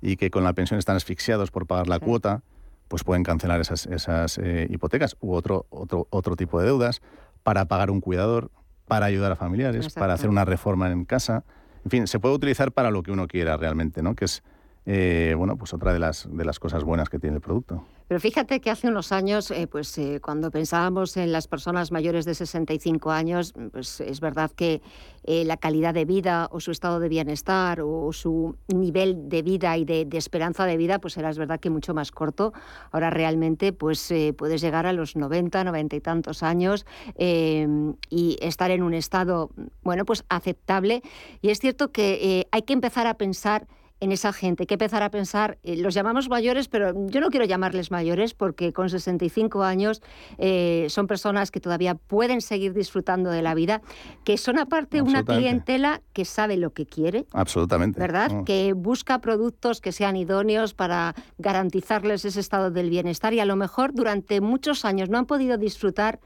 [0.00, 2.42] y que con la pensión están asfixiados por pagar la cuota,
[2.88, 7.00] pues pueden cancelar esas, esas eh, hipotecas u otro, otro, otro tipo de deudas
[7.42, 8.50] para pagar un cuidador,
[8.86, 10.00] para ayudar a familiares, Exacto.
[10.00, 11.44] para hacer una reforma en casa.
[11.84, 14.14] En fin, se puede utilizar para lo que uno quiera realmente, ¿no?
[14.14, 14.42] Que es,
[14.84, 17.84] eh, bueno, pues otra de las, de las cosas buenas que tiene el producto.
[18.08, 22.24] Pero fíjate que hace unos años, eh, pues eh, cuando pensábamos en las personas mayores
[22.24, 24.82] de 65 años, pues es verdad que
[25.24, 29.84] la calidad de vida o su estado de bienestar o su nivel de vida y
[29.84, 32.52] de, de esperanza de vida, pues era es verdad que mucho más corto.
[32.90, 37.68] Ahora realmente, pues puedes llegar a los 90, 90 y tantos años eh,
[38.10, 39.50] y estar en un estado,
[39.84, 41.02] bueno, pues aceptable.
[41.40, 43.68] Y es cierto que hay que empezar a pensar
[44.02, 47.30] en esa gente, hay que empezar a pensar, eh, los llamamos mayores, pero yo no
[47.30, 50.02] quiero llamarles mayores porque con 65 años
[50.38, 53.80] eh, son personas que todavía pueden seguir disfrutando de la vida,
[54.24, 58.00] que son aparte una clientela que sabe lo que quiere, Absolutamente.
[58.00, 58.42] ¿verdad?
[58.42, 63.54] Que busca productos que sean idóneos para garantizarles ese estado del bienestar y a lo
[63.54, 66.18] mejor durante muchos años no han podido disfrutar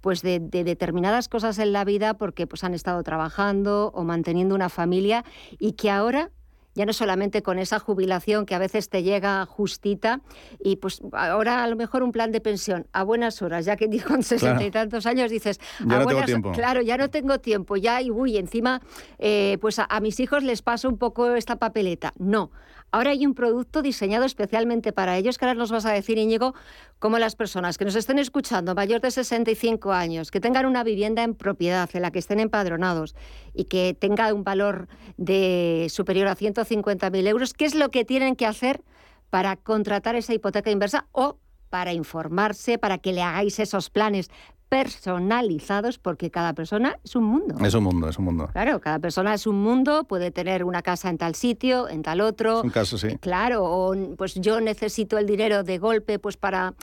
[0.00, 4.54] pues de, de determinadas cosas en la vida porque pues han estado trabajando o manteniendo
[4.54, 5.24] una familia
[5.58, 6.30] y que ahora
[6.74, 10.20] ya no solamente con esa jubilación que a veces te llega justita
[10.62, 13.88] y pues ahora a lo mejor un plan de pensión a buenas horas, ya que
[14.02, 16.52] con sesenta y tantos años dices, Ya a no tengo buenas tiempo.
[16.52, 18.80] claro, ya no tengo tiempo, ya y uy, encima
[19.18, 22.12] eh, pues a, a mis hijos les paso un poco esta papeleta.
[22.18, 22.50] No,
[22.94, 26.54] ahora hay un producto diseñado especialmente para ellos, que ahora nos vas a decir, Íñigo,
[27.00, 31.24] como las personas que nos estén escuchando, mayor de 65 años, que tengan una vivienda
[31.24, 33.16] en propiedad, en la que estén empadronados
[33.52, 34.86] y que tenga un valor
[35.16, 38.80] de superior a 150.000 euros, ¿qué es lo que tienen que hacer
[39.28, 41.38] para contratar esa hipoteca inversa o
[41.70, 44.30] para informarse, para que le hagáis esos planes
[44.68, 47.54] personalizados, porque cada persona es un mundo.
[47.64, 48.48] Es un mundo, es un mundo.
[48.52, 52.20] Claro, cada persona es un mundo, puede tener una casa en tal sitio, en tal
[52.20, 52.58] otro.
[52.58, 53.16] Es un caso, sí.
[53.18, 56.74] Claro, o pues yo necesito el dinero de golpe pues para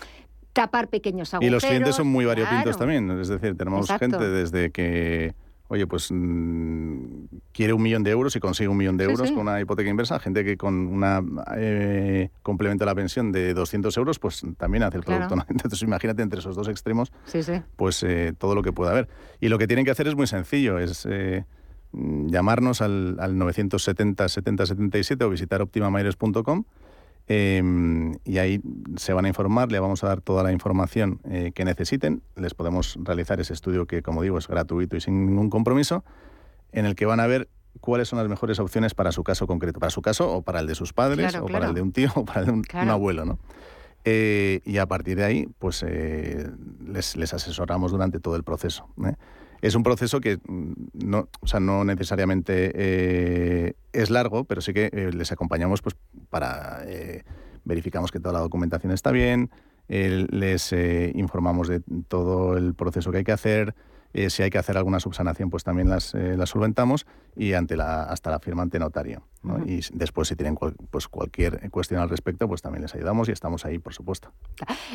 [0.53, 1.53] tapar pequeños Y agujeros.
[1.53, 2.77] los clientes son muy variopintos Claro.
[2.77, 3.19] también.
[3.19, 4.19] Es decir, tenemos Exacto.
[4.19, 5.33] gente desde que,
[5.71, 9.33] oye, pues mm, quiere un millón de euros y consigue un millón de euros sí.
[9.33, 10.19] con una hipoteca inversa.
[10.19, 11.23] Gente que con una
[11.55, 15.27] eh, complemento a la pensión de 200 euros, pues también hace el Claro.
[15.27, 15.35] producto.
[15.37, 15.45] ¿no?
[15.49, 17.39] Entonces, imagínate entre esos dos extremos, Sí,
[17.77, 19.07] pues eh, todo lo que pueda haber.
[19.39, 21.07] Y lo que tienen que hacer es muy sencillo, es...
[21.09, 21.45] eh,
[21.93, 26.65] mm, llamarnos al, al 970 70 77 o visitar optimamayores.com
[27.27, 28.61] em, y ahí
[28.97, 32.53] se van a informar, le vamos a dar toda la información eh, que necesiten, les
[32.53, 36.03] podemos realizar ese estudio que, como digo, es gratuito y sin ningún compromiso,
[36.71, 37.49] en el que van a ver
[37.79, 40.67] cuáles son las mejores opciones para su caso concreto, para su caso o para el
[40.67, 41.61] de sus padres Claro, o claro.
[41.61, 43.39] para el de un tío o para el de un, abuelo, ¿no?
[44.03, 46.49] Eh, y a partir de ahí, pues eh,
[46.85, 48.87] les, les asesoramos durante todo el proceso.
[49.61, 54.73] Es un proceso que mm, no, o sea, no necesariamente eh, es largo, pero sí
[54.73, 55.95] que eh, les acompañamos pues,
[56.29, 57.23] para eh,
[57.63, 59.51] verificamos que toda la documentación está bien,
[59.87, 63.75] eh, les eh, informamos de todo el proceso que hay que hacer,
[64.13, 67.05] eh, si hay que hacer alguna subsanación, pues también las, eh, las solventamos
[67.35, 69.23] y ante la, hasta la firma ante notario.
[69.43, 69.55] ¿no?
[69.55, 69.67] Ujú.
[69.69, 73.29] Y s- después, si tienen cual- pues cualquier cuestión al respecto, pues también les ayudamos
[73.29, 74.31] y estamos ahí, por supuesto.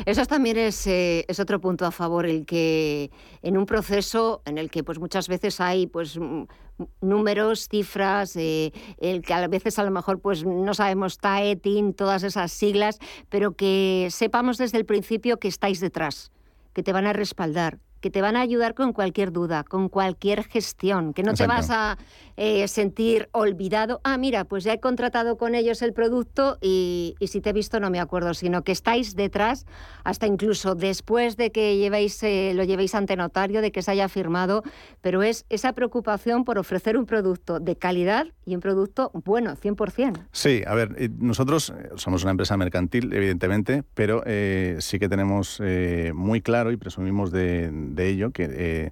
[0.05, 3.09] Eso también es, eh, es otro punto a favor, el que
[3.41, 6.17] en un proceso en el que pues muchas veces hay pues
[7.01, 11.93] números, cifras, eh, el que a veces a lo mejor pues no sabemos TAE, TIN,
[11.93, 12.99] todas esas siglas,
[13.29, 16.31] pero que sepamos desde el principio que estáis detrás,
[16.73, 20.43] que te van a respaldar, que te van a ayudar con cualquier duda, con cualquier
[20.43, 21.97] gestión, que no te vas a
[22.35, 23.99] eh, sentir olvidado.
[24.03, 27.53] Ah, mira, pues ya he contratado con ellos el producto y, y si te he
[27.53, 29.65] visto no me acuerdo, sino que estáis detrás
[30.03, 34.09] hasta incluso después de que llevéis, eh, lo llevéis ante notario, de que se haya
[34.09, 34.63] firmado,
[35.01, 40.27] pero es esa preocupación por ofrecer un producto de calidad y un producto bueno, 100%.
[40.31, 45.09] Sí, a ver, eh, nosotros eh, somos una empresa mercantil, evidentemente, pero eh, sí que
[45.09, 48.91] tenemos eh, muy claro y presumimos de, de ello que eh,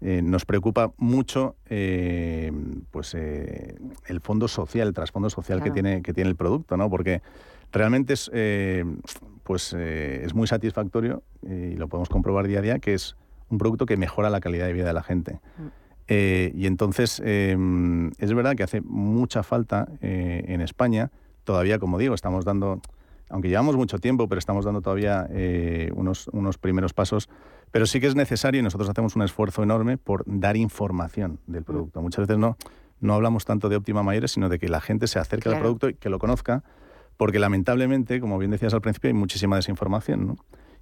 [0.00, 2.52] eh, nos preocupa mucho eh,
[2.90, 6.90] pues, el fondo social, el trasfondo social que, tiene, que tiene el producto, ¿no?
[6.90, 7.22] Porque
[7.72, 8.30] realmente es,
[9.44, 13.16] pues, es muy satisfactorio y lo podemos comprobar día a día que es
[13.48, 15.40] un producto que mejora la calidad de vida de la gente.
[16.08, 17.56] Eh, y entonces eh,
[18.18, 21.10] es verdad que hace mucha falta eh, en España.
[21.44, 22.80] Todavía, como digo, estamos dando,
[23.32, 27.30] aunque llevamos mucho tiempo, pero estamos dando todavía eh, unos, unos primeros pasos.
[27.70, 31.64] Pero sí que es necesario y nosotros hacemos un esfuerzo enorme por dar información del
[31.64, 32.02] producto.
[32.02, 32.58] Muchas veces no,
[33.00, 35.88] no hablamos tanto de óptima mayores, sino de que la gente se acerque al producto
[35.88, 36.62] y que lo conozca,
[37.16, 40.26] porque lamentablemente, como bien decías al principio, hay muchísima desinformación.
[40.26, 40.36] ¿no?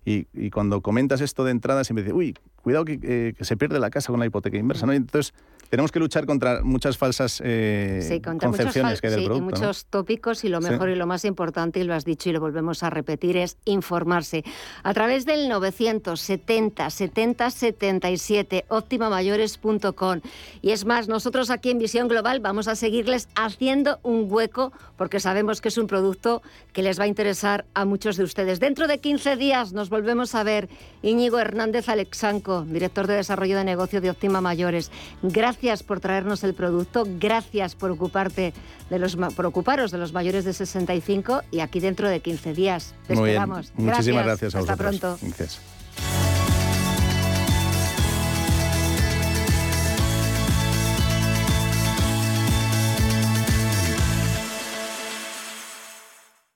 [0.05, 3.57] Y, y cuando comentas esto de entrada, siempre dices, uy, cuidado que, eh, que se
[3.57, 4.87] pierde la casa con la hipoteca inversa.
[4.87, 4.93] ¿no?
[4.93, 5.35] Y entonces
[5.71, 9.21] tenemos que luchar contra muchas falsas eh, Sí, contra muchos, concepciones fal- que hay del
[9.21, 9.51] sí, y producto.
[9.55, 9.61] ¿no?
[9.61, 10.69] muchos tópicos y lo Sí.
[10.71, 13.57] mejor y lo más importante, y lo has dicho y lo volvemos a repetir, es
[13.67, 14.45] informarse.
[14.83, 20.21] A través del 970 70 77 optimamayores.com.
[20.61, 25.21] Y es más, nosotros aquí en Visión Global vamos a seguirles haciendo un hueco porque
[25.21, 26.43] sabemos que es un producto
[26.73, 28.59] que les va a interesar a muchos de ustedes.
[28.59, 30.69] Dentro de 15 días nos volvemos a ver.
[31.03, 34.91] Íñigo Hernández Alexanco, director de desarrollo de negocio de Optima Mayores.
[35.23, 38.53] Gracias por traernos el producto, gracias por ocuparte
[38.89, 42.95] de los por ocuparos de los mayores de 65 y aquí dentro de 15 días.
[43.07, 43.43] Te Muy bien.
[43.43, 43.73] esperamos.
[43.77, 44.99] Muchísimas gracias, a Hasta vosotros.
[45.01, 45.19] pronto.
[45.23, 45.61] Gracias.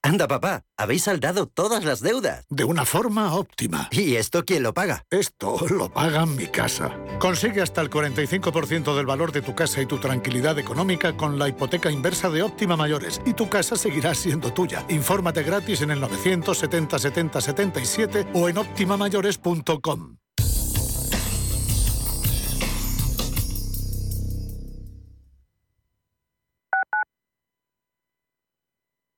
[0.05, 2.45] Anda, papá, habéis saldado todas las deudas.
[2.51, 3.87] De una forma óptima.
[3.89, 5.03] ¿Y esto quién lo paga?
[5.09, 6.95] Esto lo paga mi casa.
[7.17, 11.49] Consigue hasta el 45% del valor de tu casa y tu tranquilidad económica con la
[11.49, 14.85] hipoteca inversa de Óptima Mayores y tu casa seguirá siendo tuya.
[14.89, 20.17] Infórmate gratis en el 970 70 77 o en optimamayores.com.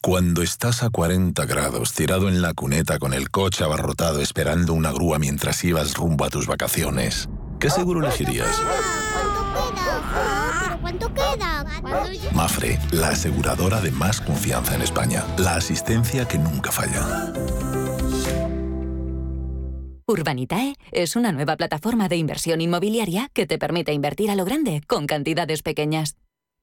[0.01, 4.91] Cuando estás a 40 grados tirado en la cuneta con el coche abarrotado esperando una
[4.91, 7.27] grúa mientras ibas rumbo a tus vacaciones,
[7.59, 8.61] ¿qué seguro elegirías?
[10.61, 11.65] ¿Pero cuánto queda?
[12.33, 15.25] Mafre, la aseguradora de más confianza en España.
[15.37, 17.33] La asistencia que nunca falla.
[20.07, 24.81] Urbanitae es una nueva plataforma de inversión inmobiliaria que te permite invertir a lo grande
[24.87, 26.15] con cantidades pequeñas.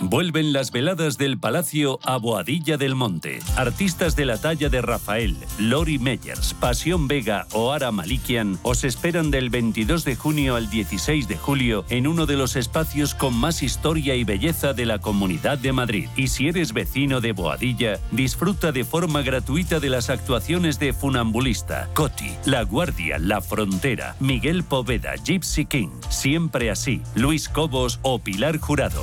[0.00, 3.40] Vuelven las veladas del Palacio a Boadilla del Monte.
[3.56, 9.32] Artistas de la talla de Rafael, Lori Meyers, Pasión Vega o Ara Malikian os esperan
[9.32, 13.64] del 22 de junio al 16 de julio en uno de los espacios con más
[13.64, 16.08] historia y belleza de la Comunidad de Madrid.
[16.14, 21.88] Y si eres vecino de Boadilla, disfruta de forma gratuita de las actuaciones de Funambulista,
[21.94, 28.58] Coti, La Guardia, La Frontera, Miguel Poveda, Gypsy King, Siempre Así, Luis Cobos o Pilar
[28.58, 29.02] Jurado.